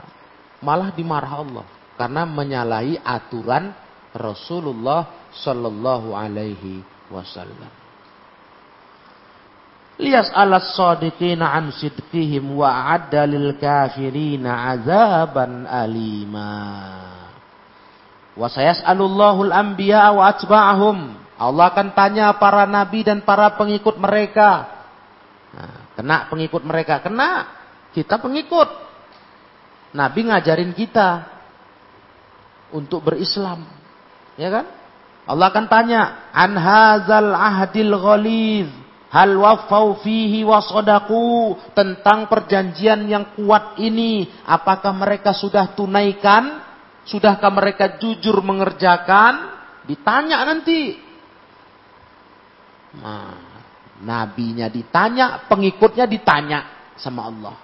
[0.62, 1.66] Malah dimarah Allah.
[1.98, 3.74] Karena menyalahi aturan
[4.14, 7.77] Rasulullah Sallallahu Alaihi Wasallam.
[9.98, 16.54] Lias alas sadiqina an sidqihim wa adda lil kafirina azaban alima.
[18.38, 20.98] Wa sayas'alullahu al-anbiya wa atba'ahum.
[21.38, 24.70] Allah akan tanya para nabi dan para pengikut mereka.
[25.50, 27.50] Nah, kena pengikut mereka, kena.
[27.90, 28.70] Kita pengikut.
[29.98, 31.26] Nabi ngajarin kita
[32.70, 33.66] untuk berislam.
[34.38, 34.66] Ya kan?
[35.26, 38.70] Allah akan tanya, an hazal ahdil ghaliz
[39.08, 44.28] hal wafau fihi wasadaku tentang perjanjian yang kuat ini.
[44.44, 46.64] Apakah mereka sudah tunaikan?
[47.08, 49.56] Sudahkah mereka jujur mengerjakan?
[49.88, 51.00] Ditanya nanti.
[53.00, 53.36] Nah,
[54.04, 57.56] nabinya ditanya pengikutnya ditanya sama Allah.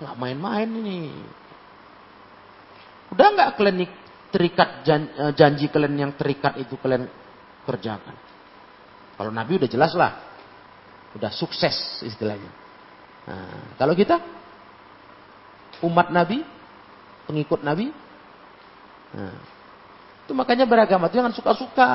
[0.00, 1.00] Nggak main-main ini.
[3.12, 3.84] Udah nggak kalian
[4.32, 7.08] terikat eh, janji kalian yang terikat itu kalian
[7.64, 8.25] kerjakan.
[9.16, 10.12] Kalau Nabi udah jelas lah,
[11.16, 12.52] udah sukses istilahnya.
[13.26, 14.20] Nah, kalau kita
[15.88, 16.44] umat Nabi,
[17.24, 17.90] pengikut Nabi,
[19.16, 19.36] nah,
[20.24, 21.92] itu makanya beragama itu jangan suka-suka,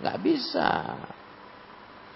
[0.00, 0.68] nggak bisa.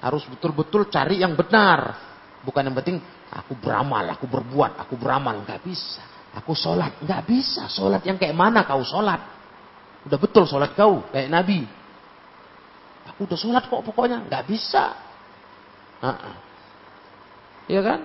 [0.01, 1.99] Harus betul-betul cari yang benar,
[2.46, 2.96] bukan yang penting
[3.29, 6.11] aku beramal, aku berbuat, aku beramal, nggak bisa.
[6.31, 7.03] Aku sholat.
[7.03, 7.66] Nggak bisa.
[7.66, 9.18] Sholat yang kayak mana kau sholat?
[10.07, 11.03] Udah betul sholat kau.
[11.11, 11.66] Kayak Nabi.
[13.20, 14.24] Udah sholat kok pokoknya.
[14.24, 14.96] Nggak bisa.
[17.68, 18.00] Iya kan?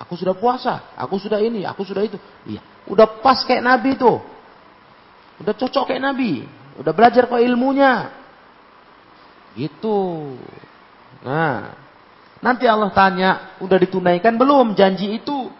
[0.00, 0.96] Aku sudah puasa.
[0.96, 1.68] Aku sudah ini.
[1.68, 2.16] Aku sudah itu.
[2.48, 2.64] Iya.
[2.88, 4.24] Udah pas kayak Nabi tuh.
[5.44, 6.48] Udah cocok kayak Nabi.
[6.80, 8.10] Udah belajar kok ilmunya.
[9.54, 10.00] Gitu.
[11.22, 11.76] Nah.
[12.40, 13.30] Nanti Allah tanya.
[13.60, 15.52] Udah ditunaikan belum janji itu?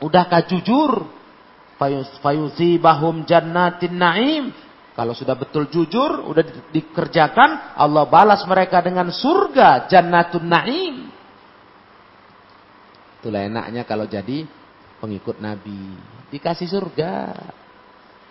[0.00, 1.04] Udahkah jujur?
[2.80, 4.44] bahum jannatin naim.
[4.94, 11.10] Kalau sudah betul jujur, udah dikerjakan, Allah balas mereka dengan surga jannatun naim.
[13.18, 14.46] Itulah enaknya kalau jadi
[15.02, 15.98] pengikut Nabi.
[16.30, 17.12] Dikasih surga.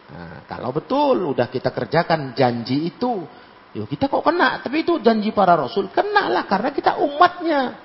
[0.08, 3.28] Nah, kalau betul udah kita kerjakan janji itu,
[3.76, 4.64] yuk kita kok kena.
[4.64, 5.92] Tapi itu janji para rasul.
[5.92, 7.76] Kena lah karena kita umatnya.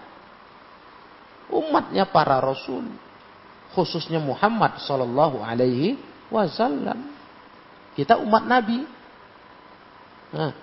[1.51, 2.87] Umatnya para rasul
[3.79, 5.95] khususnya Muhammad Sallallahu Alaihi
[6.35, 7.18] Wasallam.
[7.99, 8.87] Kita umat Nabi.
[10.29, 10.55] Nah,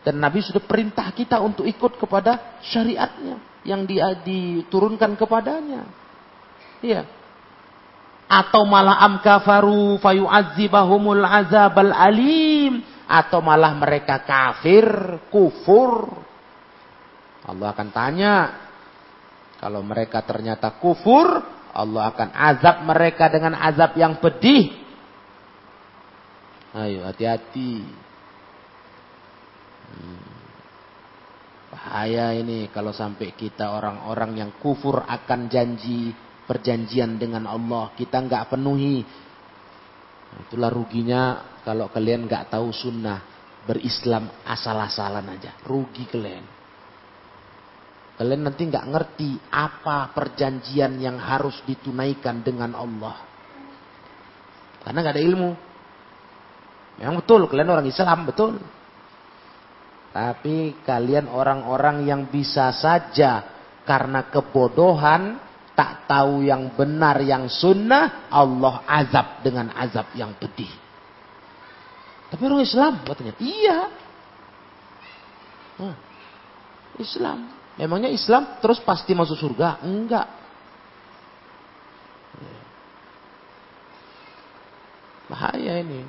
[0.00, 3.36] dan Nabi sudah perintah kita untuk ikut kepada syariatnya
[3.68, 5.84] yang dia diturunkan kepadanya.
[6.80, 7.04] Iya.
[8.30, 12.80] Atau malah am kafaru fayu'adzibahumul azabal alim.
[13.10, 14.86] Atau malah mereka kafir,
[15.28, 16.14] kufur.
[17.44, 18.34] Allah akan tanya,
[19.60, 21.42] kalau mereka ternyata kufur,
[21.74, 24.79] Allah akan azab mereka dengan azab yang pedih.
[26.70, 27.82] Ayo hati-hati.
[29.90, 30.30] Hmm.
[31.70, 36.14] Bahaya ini kalau sampai kita orang-orang yang kufur akan janji
[36.46, 37.94] perjanjian dengan Allah.
[37.94, 39.02] Kita nggak penuhi.
[40.46, 41.22] Itulah ruginya
[41.66, 43.22] kalau kalian nggak tahu sunnah.
[43.60, 45.58] Berislam asal-asalan aja.
[45.66, 46.46] Rugi kalian.
[48.18, 53.16] Kalian nanti nggak ngerti apa perjanjian yang harus ditunaikan dengan Allah.
[54.84, 55.50] Karena nggak ada ilmu.
[56.98, 58.58] Memang betul, kalian orang Islam, betul.
[60.10, 63.46] Tapi kalian orang-orang yang bisa saja
[63.86, 65.38] karena kebodohan
[65.78, 70.68] tak tahu yang benar yang sunnah Allah azab dengan azab yang pedih.
[72.30, 73.78] Tapi orang Islam katanya iya.
[75.78, 75.96] Hmm.
[76.98, 77.38] Islam.
[77.80, 79.80] Emangnya Islam terus pasti masuk surga?
[79.86, 80.28] Enggak.
[85.30, 86.02] Bahaya ini.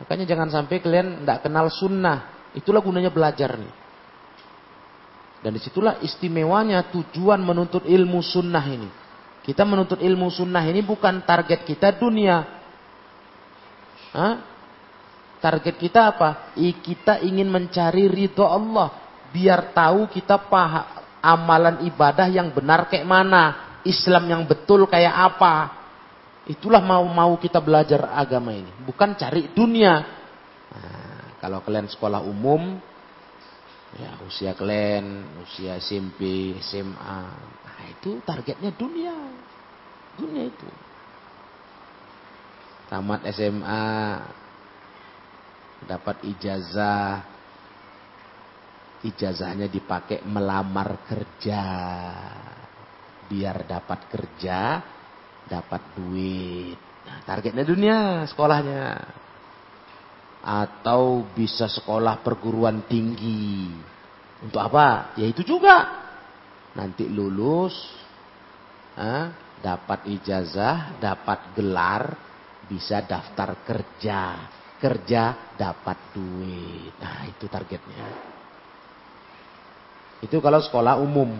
[0.00, 2.48] Makanya jangan sampai kalian tidak kenal sunnah.
[2.56, 3.72] Itulah gunanya belajar nih.
[5.40, 8.88] Dan di situlah istimewanya tujuan menuntut ilmu sunnah ini.
[9.40, 12.44] Kita menuntut ilmu sunnah ini bukan target kita dunia.
[14.12, 14.34] Hah?
[15.40, 16.52] Target kita apa?
[16.60, 18.92] I, kita ingin mencari ridho Allah.
[19.32, 20.84] Biar tahu kita paham
[21.24, 23.78] amalan ibadah yang benar kayak mana.
[23.80, 25.79] Islam yang betul kayak apa.
[26.48, 28.72] Itulah mau-mau kita belajar agama ini.
[28.84, 30.00] Bukan cari dunia.
[30.70, 32.80] Nah, kalau kalian sekolah umum,
[33.98, 37.20] ya usia kalian, usia SMP, SMA,
[37.60, 39.16] nah itu targetnya dunia.
[40.16, 40.68] Dunia itu.
[42.88, 43.88] Tamat SMA,
[45.86, 47.22] dapat ijazah,
[49.06, 51.62] ijazahnya dipakai melamar kerja.
[53.30, 54.82] Biar dapat kerja,
[55.48, 56.76] dapat duit.
[57.06, 59.00] Nah, targetnya dunia sekolahnya
[60.40, 63.68] atau bisa sekolah perguruan tinggi.
[64.40, 65.12] Untuk apa?
[65.20, 66.00] Ya itu juga.
[66.72, 67.76] Nanti lulus,
[68.96, 72.16] ah, dapat ijazah, dapat gelar,
[72.64, 74.48] bisa daftar kerja.
[74.80, 76.96] Kerja dapat duit.
[76.96, 78.08] Nah itu targetnya.
[80.24, 81.36] Itu kalau sekolah umum.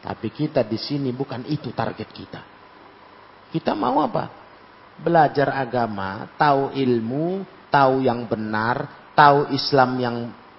[0.00, 2.40] Tapi kita di sini bukan itu target kita.
[3.52, 4.40] Kita mau apa?
[5.00, 7.42] belajar agama, tahu ilmu,
[7.72, 10.16] tahu yang benar, tahu Islam yang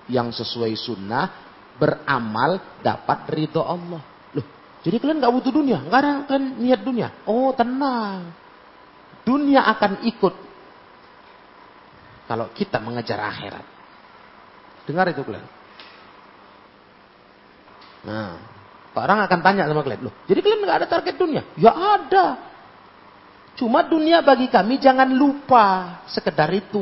[0.09, 1.29] yang sesuai sunnah,
[1.77, 4.01] beramal, dapat ridho Allah.
[4.33, 4.45] Loh,
[4.81, 7.07] jadi kalian nggak butuh dunia, nggak ada kan niat dunia.
[7.29, 8.33] Oh tenang,
[9.23, 10.35] dunia akan ikut
[12.25, 13.65] kalau kita mengejar akhirat.
[14.89, 15.45] Dengar itu kalian.
[18.01, 18.33] Nah,
[18.91, 21.41] orang akan tanya sama kalian, loh, jadi kalian nggak ada target dunia?
[21.55, 22.25] Ya ada.
[23.55, 26.81] Cuma dunia bagi kami jangan lupa sekedar itu.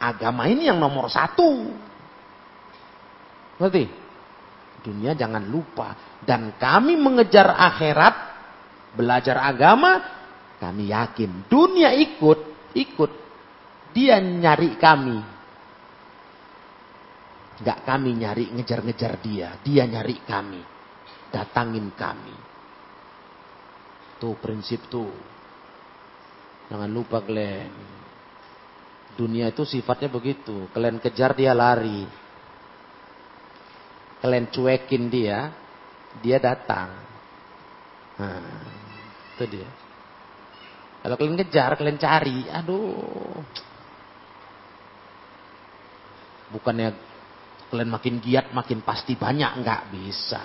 [0.00, 1.68] Agama ini yang nomor satu.
[3.60, 3.84] Ngerti?
[4.80, 5.92] Dunia jangan lupa.
[6.24, 8.14] Dan kami mengejar akhirat,
[8.96, 10.00] belajar agama,
[10.56, 13.10] kami yakin dunia ikut, ikut.
[13.92, 15.37] Dia nyari kami.
[17.58, 19.58] Gak kami nyari ngejar-ngejar dia.
[19.66, 20.62] Dia nyari kami.
[21.34, 22.36] Datangin kami.
[24.22, 25.10] Tuh prinsip tuh.
[26.70, 27.70] Jangan lupa kalian.
[29.18, 30.70] Dunia itu sifatnya begitu.
[30.70, 32.06] Kalian kejar dia lari.
[34.22, 35.50] Kalian cuekin dia,
[36.22, 36.90] dia datang.
[38.18, 38.42] Nah,
[39.34, 39.68] itu dia.
[41.02, 43.42] Kalau kalian kejar, kalian cari, aduh.
[46.50, 47.07] Bukannya
[47.68, 50.42] kalian makin giat, makin pasti banyak, nggak bisa.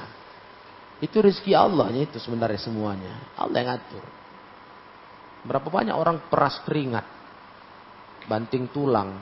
[1.04, 3.36] Itu rezeki Allah itu sebenarnya semuanya.
[3.36, 4.06] Allah yang atur.
[5.44, 7.04] Berapa banyak orang peras keringat.
[8.24, 9.20] Banting tulang.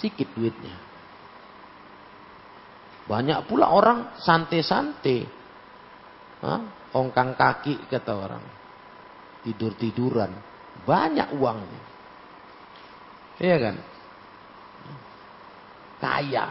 [0.00, 0.72] Sikit duitnya.
[3.04, 5.28] Banyak pula orang santai-santai.
[6.96, 8.44] Ongkang kaki kata orang.
[9.44, 10.32] Tidur-tiduran.
[10.88, 11.82] Banyak uangnya.
[13.36, 13.76] Iya kan?
[15.98, 16.46] Kaya.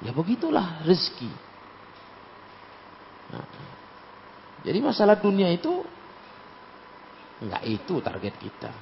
[0.00, 1.28] Ya begitulah rezeki.
[3.30, 3.46] Nah,
[4.64, 5.84] jadi masalah dunia itu
[7.40, 8.72] enggak itu target kita.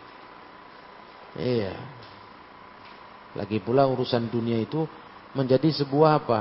[1.39, 1.75] Iya.
[3.35, 4.87] Lagi pula urusan dunia itu
[5.35, 6.41] menjadi sebuah apa?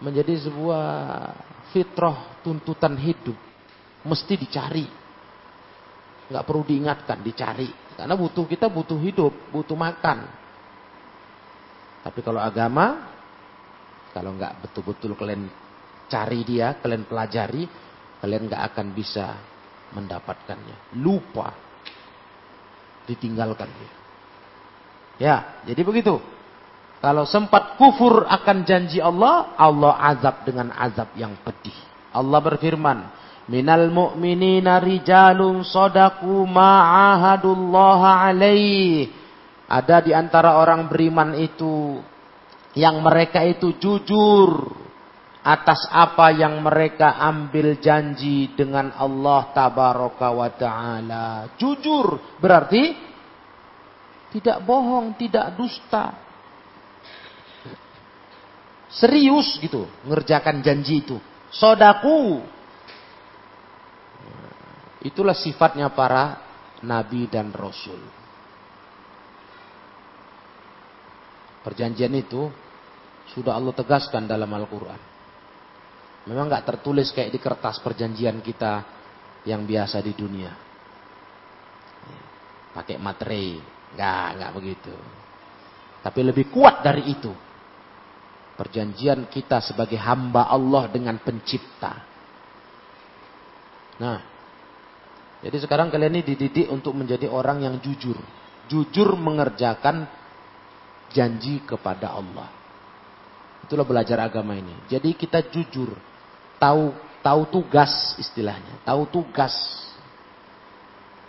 [0.00, 0.84] Menjadi sebuah
[1.72, 3.36] fitrah tuntutan hidup.
[4.04, 4.86] Mesti dicari.
[6.30, 7.68] Enggak perlu diingatkan, dicari.
[7.98, 10.39] Karena butuh kita butuh hidup, butuh makan.
[12.00, 13.12] Tapi kalau agama,
[14.10, 15.46] kalau enggak betul-betul kalian
[16.10, 17.64] cari dia, kalian pelajari,
[18.18, 19.26] kalian gak akan bisa
[19.94, 20.98] mendapatkannya.
[20.98, 21.54] Lupa.
[23.06, 23.92] Ditinggalkan dia.
[25.20, 25.36] Ya,
[25.68, 26.18] jadi begitu.
[27.00, 31.74] Kalau sempat kufur akan janji Allah, Allah azab dengan azab yang pedih.
[32.12, 32.98] Allah berfirman,
[33.50, 39.10] Minal mu'minina rijalun sodaku ma'ahadullah alaih.
[39.70, 42.02] Ada di antara orang beriman itu
[42.74, 44.66] yang mereka itu jujur
[45.40, 51.54] atas apa yang mereka ambil janji dengan Allah tabaraka wa taala.
[51.56, 52.98] Jujur berarti
[54.34, 56.18] tidak bohong, tidak dusta.
[58.90, 61.16] Serius gitu ngerjakan janji itu.
[61.54, 62.42] Sodaku.
[65.00, 66.42] Itulah sifatnya para
[66.84, 68.19] nabi dan rasul.
[71.60, 72.48] Perjanjian itu
[73.36, 75.00] sudah Allah tegaskan dalam Al-Quran.
[76.28, 78.84] Memang nggak tertulis kayak di kertas perjanjian kita
[79.48, 80.52] yang biasa di dunia.
[82.76, 83.56] Pakai materi.
[83.90, 84.94] Enggak, enggak begitu.
[86.00, 87.32] Tapi lebih kuat dari itu.
[88.56, 92.04] Perjanjian kita sebagai hamba Allah dengan pencipta.
[94.00, 94.20] Nah,
[95.40, 98.16] jadi sekarang kalian ini dididik untuk menjadi orang yang jujur.
[98.68, 100.04] Jujur mengerjakan
[101.10, 102.48] janji kepada Allah.
[103.66, 104.74] Itulah belajar agama ini.
[104.90, 105.94] Jadi kita jujur,
[106.58, 109.54] tahu tahu tugas istilahnya, tahu tugas.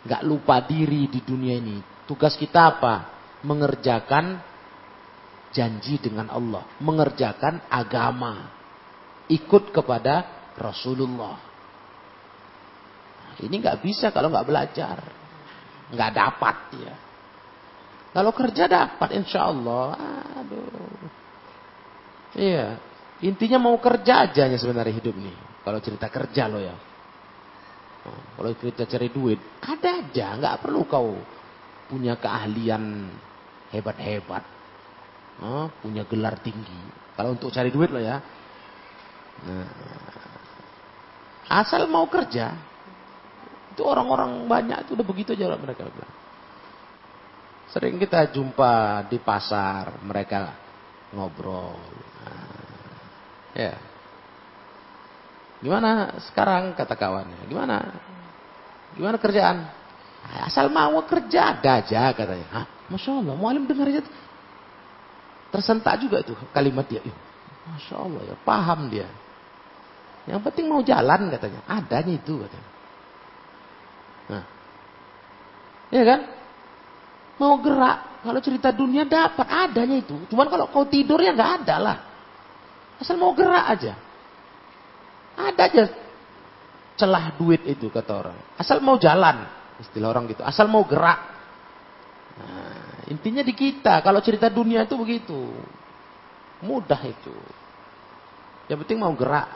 [0.02, 1.78] Gak lupa diri di dunia ini.
[2.10, 3.14] Tugas kita apa?
[3.46, 4.42] Mengerjakan
[5.54, 8.50] janji dengan Allah, mengerjakan agama,
[9.28, 10.26] ikut kepada
[10.58, 11.38] Rasulullah.
[13.42, 14.98] Ini nggak bisa kalau nggak belajar,
[15.92, 16.94] nggak dapat ya.
[18.12, 19.96] Kalau kerja dapat, insya Allah.
[20.44, 21.08] Aduh,
[22.36, 22.76] iya.
[23.22, 25.38] Intinya mau kerja aja sebenarnya hidup nih.
[25.62, 26.76] Kalau cerita kerja lo ya.
[28.36, 31.22] Kalau cerita cari duit, ada aja, nggak perlu kau
[31.86, 33.14] punya keahlian
[33.70, 34.42] hebat-hebat
[35.42, 36.78] oh, punya gelar tinggi.
[37.18, 38.18] Kalau untuk cari duit loh ya.
[39.42, 39.70] Nah,
[41.50, 42.54] asal mau kerja,
[43.74, 46.14] itu orang-orang banyak itu udah begitu aja mereka bilang.
[47.72, 50.52] Sering kita jumpa di pasar, mereka
[51.16, 51.80] ngobrol.
[52.20, 52.60] Nah,
[53.56, 53.74] ya.
[55.64, 57.48] Gimana sekarang kata kawannya?
[57.48, 57.78] Gimana?
[58.98, 59.72] Gimana kerjaan?
[60.44, 62.48] Asal mau kerja ada aja katanya.
[62.52, 64.04] Hah, Masya Allah, mualim dengar aja.
[65.52, 67.00] Tersentak juga itu kalimat dia.
[67.72, 69.08] Masya Allah ya, paham dia.
[70.28, 71.64] Yang penting mau jalan katanya.
[71.72, 72.70] Adanya itu katanya.
[74.28, 74.44] Nah.
[75.92, 76.20] Ya kan?
[77.40, 78.26] Mau gerak.
[78.26, 79.48] Kalau cerita dunia dapat.
[79.48, 80.16] Adanya itu.
[80.28, 81.98] Cuman kalau kau tidur ya nggak ada lah.
[83.02, 83.94] Asal mau gerak aja.
[85.38, 85.84] Ada aja
[87.02, 88.38] celah duit itu kata orang.
[88.62, 89.48] Asal mau jalan.
[89.82, 90.46] Istilah orang gitu.
[90.46, 91.20] Asal mau gerak.
[92.38, 94.00] Nah, Intinya di kita.
[94.06, 95.50] Kalau cerita dunia itu begitu.
[96.62, 97.34] Mudah itu.
[98.70, 99.50] Yang penting mau gerak.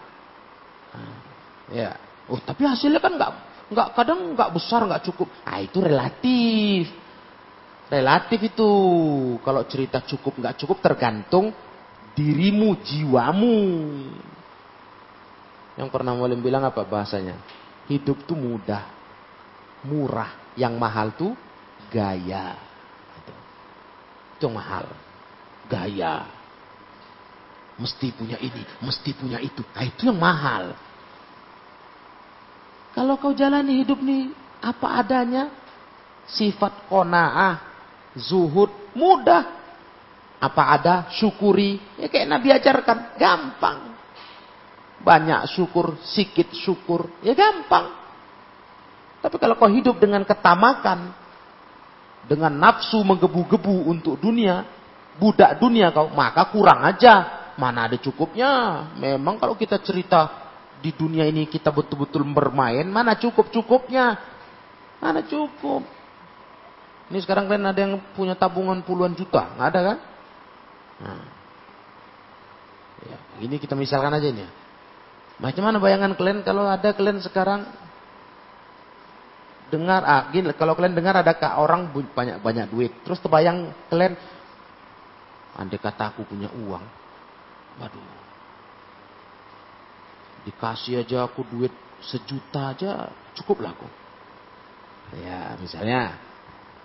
[0.91, 1.17] Nah,
[1.69, 1.93] ya.
[2.25, 3.31] Oh, tapi hasilnya kan nggak
[3.65, 5.29] nggak kadang nggak besar nggak cukup.
[5.45, 6.89] Ah itu relatif.
[7.89, 8.69] Relatif itu.
[9.45, 11.53] Kalau cerita cukup nggak cukup tergantung
[12.15, 13.57] dirimu, jiwamu.
[15.75, 17.35] Yang pernah Mulim bilang apa bahasanya?
[17.91, 18.87] Hidup tuh mudah,
[19.85, 20.31] murah.
[20.55, 21.35] Yang mahal tuh
[21.91, 22.55] gaya.
[24.39, 24.87] Itu mahal.
[25.67, 26.25] Gaya.
[27.75, 29.59] Mesti punya ini, mesti punya itu.
[29.75, 30.71] Nah itu yang mahal.
[32.95, 34.31] Kalau kau jalani hidup nih
[34.63, 35.51] apa adanya,
[36.23, 37.64] sifat kona'ah,
[38.19, 39.63] zuhud, mudah.
[40.39, 41.79] Apa ada, syukuri.
[41.95, 43.79] Ya kayak Nabi ajarkan, gampang.
[45.05, 47.93] Banyak syukur, sikit syukur, ya gampang.
[49.21, 51.13] Tapi kalau kau hidup dengan ketamakan,
[52.25, 54.65] dengan nafsu menggebu-gebu untuk dunia,
[55.17, 57.45] budak dunia kau, maka kurang aja.
[57.55, 58.85] Mana ada cukupnya.
[58.99, 60.45] Memang kalau kita cerita
[60.83, 64.19] di dunia ini kita betul-betul bermain, mana cukup-cukupnya?
[64.99, 65.94] Mana cukup?
[67.13, 69.97] Ini sekarang kalian ada yang punya tabungan puluhan juta, nggak ada kan?
[71.05, 71.25] Nah.
[73.05, 74.49] Ya, ini kita misalkan aja nih.
[75.37, 77.67] Macam mana bayangan kalian kalau ada kalian sekarang
[79.69, 84.13] dengar ah gini kalau kalian dengar ada orang banyak banyak duit terus terbayang kalian
[85.57, 86.85] andai kata aku punya uang
[87.81, 88.13] waduh
[90.45, 91.73] dikasih aja aku duit
[92.05, 93.89] sejuta aja cukup lah aku
[95.17, 96.13] ya misalnya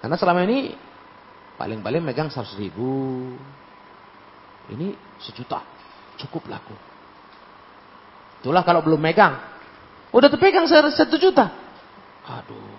[0.00, 0.74] karena selama ini
[1.60, 3.32] paling-paling megang seratus ribu
[4.72, 5.60] ini sejuta
[6.20, 6.76] cukup lah aku
[8.40, 9.36] itulah kalau belum megang
[10.10, 11.70] udah terpegang satu juta
[12.30, 12.76] Aduh,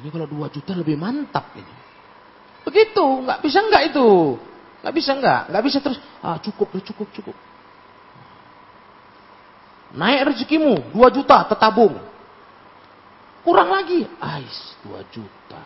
[0.00, 1.74] ini kalau dua juta lebih mantap ini.
[2.66, 4.38] Begitu, nggak bisa nggak itu,
[4.82, 5.98] nggak bisa nggak, nggak bisa terus.
[6.22, 7.36] Ah cukup, cukup, cukup.
[9.92, 11.94] Naik rezekimu dua juta tertabung.
[13.42, 15.60] Kurang lagi, ais dua juta.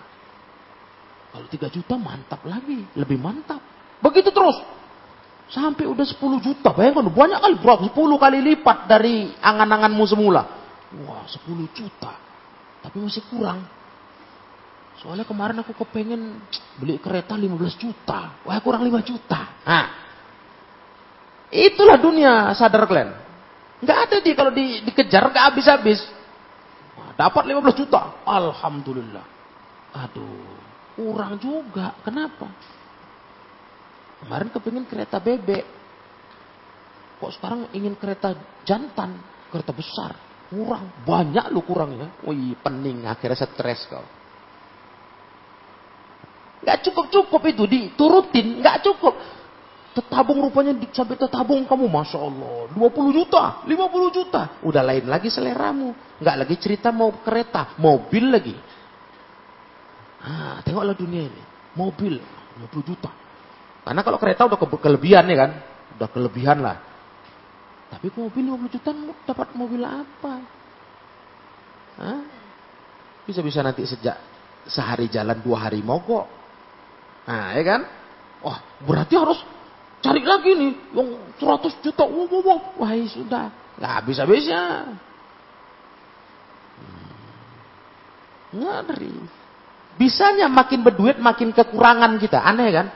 [1.36, 3.60] Kalau tiga juta mantap lagi, lebih mantap.
[4.00, 4.56] Begitu terus.
[5.52, 6.72] Sampai udah 10 juta.
[6.72, 7.92] Bayangkan banyak kali berapa?
[7.92, 10.48] 10 kali lipat dari angan-anganmu semula.
[11.04, 12.16] Wah 10 juta.
[12.80, 13.68] Tapi masih kurang.
[14.96, 16.40] Soalnya kemarin aku kepengen
[16.80, 17.52] beli kereta 15
[17.84, 18.40] juta.
[18.40, 19.60] Wah kurang 5 juta.
[19.60, 19.86] Nah,
[21.52, 23.12] itulah dunia sadar kalian.
[23.84, 26.00] Nggak ada dia kalau di, dikejar nggak habis-habis.
[27.12, 28.24] dapat 15 juta.
[28.24, 29.24] Alhamdulillah.
[29.96, 30.65] Aduh,
[30.96, 31.94] kurang juga.
[32.00, 32.48] Kenapa?
[34.24, 35.64] Kemarin kepengen kereta bebek.
[37.20, 38.32] Kok sekarang ingin kereta
[38.64, 39.20] jantan,
[39.52, 40.16] kereta besar.
[40.48, 41.04] Kurang.
[41.04, 42.16] Banyak lu kurangnya.
[42.24, 43.04] Wih, pening.
[43.04, 44.04] Akhirnya stres kau.
[46.66, 49.14] Nggak cukup-cukup itu diturutin, nggak cukup.
[49.94, 55.94] Tetabung rupanya sampai tetabung kamu, masya Allah, 20 juta, 50 juta, udah lain lagi seleramu,
[56.20, 58.52] nggak lagi cerita mau kereta, mobil lagi.
[60.26, 61.42] Ah, tengoklah dunia ini,
[61.78, 62.18] mobil
[62.58, 63.10] 50 juta.
[63.86, 65.50] Karena kalau kereta udah ke kelebihan ya kan,
[65.94, 66.82] udah kelebihan lah.
[67.94, 68.90] Tapi mobil 50 juta
[69.22, 70.42] dapat mobil apa?
[73.26, 74.18] Bisa-bisa nanti sejak
[74.66, 76.26] sehari jalan dua hari mogok.
[77.26, 77.80] Nah, ya kan?
[78.42, 79.38] Wah, berarti harus
[80.02, 81.08] cari lagi nih yang
[81.38, 82.02] 100 juta.
[82.06, 82.58] Wah, wah, wah.
[82.78, 83.50] wah ya sudah.
[83.78, 84.62] Nggak habis-habisnya.
[88.54, 88.62] Hmm.
[88.62, 89.14] Ngeri.
[89.96, 92.44] Bisanya makin berduit makin kekurangan kita.
[92.44, 92.86] Aneh kan?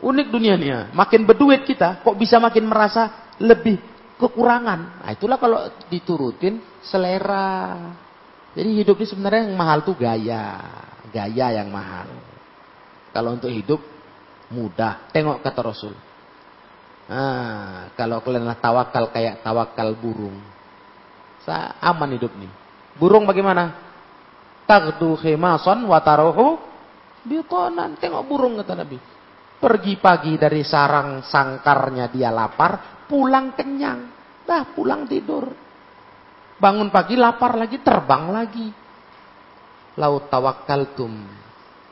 [0.00, 0.80] Unik dunia nih ya.
[0.92, 3.76] Makin berduit kita kok bisa makin merasa lebih
[4.16, 5.04] kekurangan.
[5.04, 7.76] Nah itulah kalau diturutin selera.
[8.56, 10.60] Jadi hidup ini sebenarnya yang mahal tuh gaya.
[11.12, 12.08] Gaya yang mahal.
[13.12, 13.80] Kalau untuk hidup
[14.50, 15.12] mudah.
[15.12, 15.94] Tengok kata Rasul.
[17.04, 20.40] Nah, kalau kalian tawakal kayak tawakal burung.
[21.44, 22.48] Saya aman hidup nih.
[22.96, 23.76] Burung bagaimana?
[24.64, 26.56] Tagdu khimason watarohu
[27.24, 28.00] bitonan.
[28.00, 28.98] Tengok burung kata Nabi.
[29.60, 34.12] Pergi pagi dari sarang sangkarnya dia lapar, pulang kenyang.
[34.44, 35.48] Dah pulang tidur.
[36.60, 38.68] Bangun pagi lapar lagi, terbang lagi.
[39.94, 40.26] Laut
[40.98, 41.14] tum,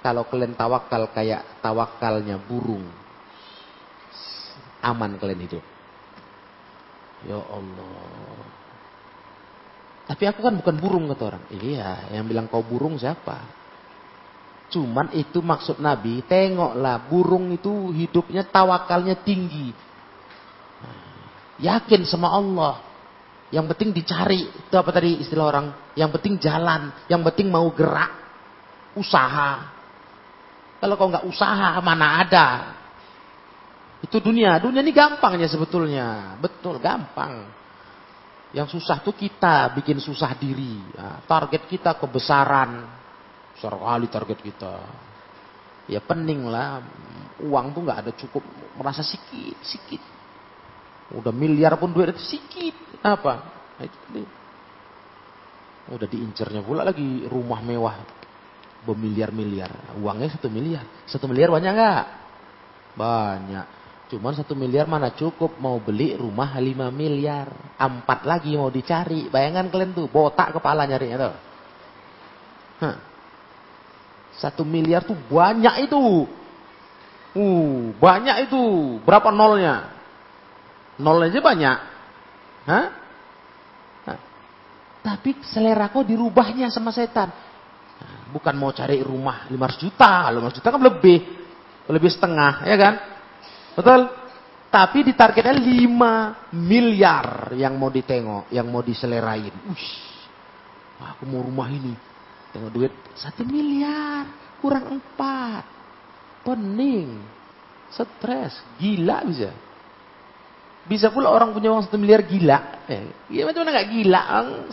[0.02, 2.84] Kalau kalian tawakal kayak tawakalnya burung.
[4.82, 5.64] Aman kalian hidup.
[7.22, 8.61] Ya Allah.
[10.12, 11.44] Tapi aku kan bukan burung kata orang.
[11.56, 13.48] Iya, yang bilang kau burung siapa?
[14.68, 19.72] Cuman itu maksud Nabi, tengoklah burung itu hidupnya tawakalnya tinggi.
[21.64, 22.84] Yakin sama Allah.
[23.48, 24.52] Yang penting dicari.
[24.52, 25.66] Itu apa tadi istilah orang?
[25.96, 26.92] Yang penting jalan.
[27.08, 28.12] Yang penting mau gerak.
[28.92, 29.72] Usaha.
[30.76, 32.48] Kalau kau nggak usaha, mana ada.
[34.04, 34.60] Itu dunia.
[34.60, 36.36] Dunia ini gampangnya sebetulnya.
[36.36, 37.61] Betul, gampang.
[38.52, 40.76] Yang susah tuh kita bikin susah diri.
[40.92, 42.84] Nah, target kita kebesaran.
[43.56, 44.74] Besar kali target kita.
[45.88, 46.84] Ya pening lah.
[47.40, 48.44] Uang tuh nggak ada cukup.
[48.76, 50.02] Merasa sikit, sikit.
[51.16, 52.76] Udah miliar pun duit itu sedikit.
[53.00, 53.32] Apa?
[53.80, 53.88] Nah,
[55.92, 57.96] Udah diincernya pula lagi rumah mewah.
[58.84, 59.96] Bermiliar-miliar.
[59.96, 60.84] Uangnya satu miliar.
[61.08, 62.04] Satu miliar banyak nggak?
[63.00, 63.66] Banyak.
[64.12, 67.48] Cuman satu miliar mana cukup mau beli rumah lima miliar.
[67.80, 69.32] Empat lagi mau dicari.
[69.32, 70.04] Bayangan kalian tuh.
[70.12, 71.36] Botak kepala nyarinya tuh.
[72.84, 72.96] Hah.
[74.36, 76.28] Satu miliar tuh banyak itu.
[77.32, 78.60] Uh, banyak itu.
[79.00, 79.88] Berapa nolnya?
[81.00, 81.78] Nol aja banyak.
[82.68, 82.86] Hah?
[85.02, 87.32] Tapi selera kau dirubahnya sama setan.
[88.28, 90.28] Bukan mau cari rumah 500 juta.
[90.28, 91.18] 500 juta kan lebih.
[91.88, 92.94] Lebih setengah, ya kan?
[93.72, 94.00] Betul?
[94.72, 99.52] Tapi ditargetnya 5 miliar yang mau ditengok, yang mau diselerain.
[99.68, 99.90] Ush,
[100.96, 101.92] aku mau rumah ini.
[102.56, 106.44] Tengok duit 1 miliar, kurang 4.
[106.44, 107.22] Pening,
[107.92, 109.52] stres, gila bisa.
[110.82, 112.82] Bisa pula orang punya uang satu miliar gila.
[113.30, 114.20] Ya macam mana gak gila?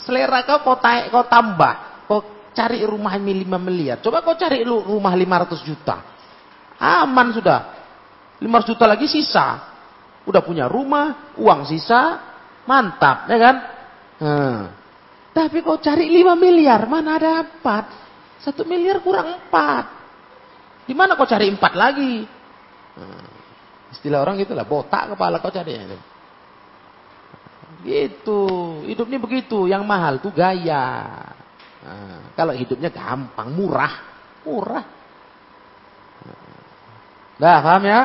[0.01, 1.73] Selera kau kau, taik, kau tambah.
[2.09, 4.01] Kau cari rumah lima miliar.
[4.01, 6.01] Coba kau cari rumah lima ratus juta.
[6.81, 7.78] Aman sudah.
[8.39, 9.77] Lima ratus juta lagi sisa.
[10.27, 12.19] Udah punya rumah, uang sisa,
[12.67, 13.55] mantap, ya kan?
[14.19, 14.59] Hmm.
[15.31, 17.85] Tapi kau cari lima miliar, mana ada empat?
[18.43, 19.85] Satu miliar kurang empat.
[20.87, 22.23] Di mana kau cari empat lagi?
[22.99, 23.27] Hmm.
[23.89, 25.99] Istilah orang itulah botak kepala kau cari itu.
[27.79, 28.41] Gitu,
[28.91, 29.65] hidup ini begitu.
[29.65, 31.09] Yang mahal tuh gaya.
[31.79, 33.93] Nah, kalau hidupnya gampang, murah,
[34.43, 34.85] murah.
[37.39, 38.01] Nah, paham ya?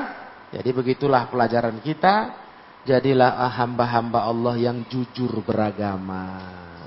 [0.54, 2.46] Jadi begitulah pelajaran kita.
[2.84, 6.24] Jadilah hamba-hamba Allah yang jujur beragama,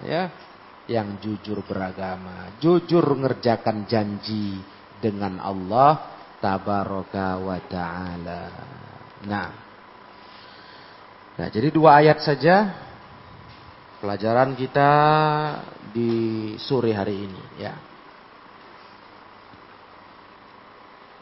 [0.06, 0.30] ya.
[0.88, 4.62] Yang jujur beragama, jujur mengerjakan janji
[5.04, 8.44] dengan Allah tabaraka wa taala.
[9.26, 9.50] Nah.
[11.38, 12.72] Nah, jadi dua ayat saja
[14.02, 14.90] pelajaran kita
[15.92, 16.12] di
[16.62, 17.74] sore hari ini ya.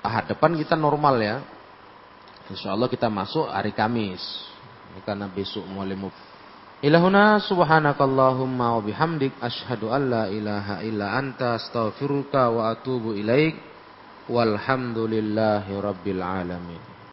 [0.03, 1.54] Ahad depan kita normal ya.
[2.49, 4.21] Insya Allah kita masuk hari Kamis.
[5.03, 6.15] Karena besok mulai muf.
[6.79, 13.59] Ilahuna subhanakallahumma wa bihamdik ashhadu an la ilaha illa anta astaghfiruka wa atubu ilaik.
[14.31, 16.94] Walhamdulillahi rabbil alamin.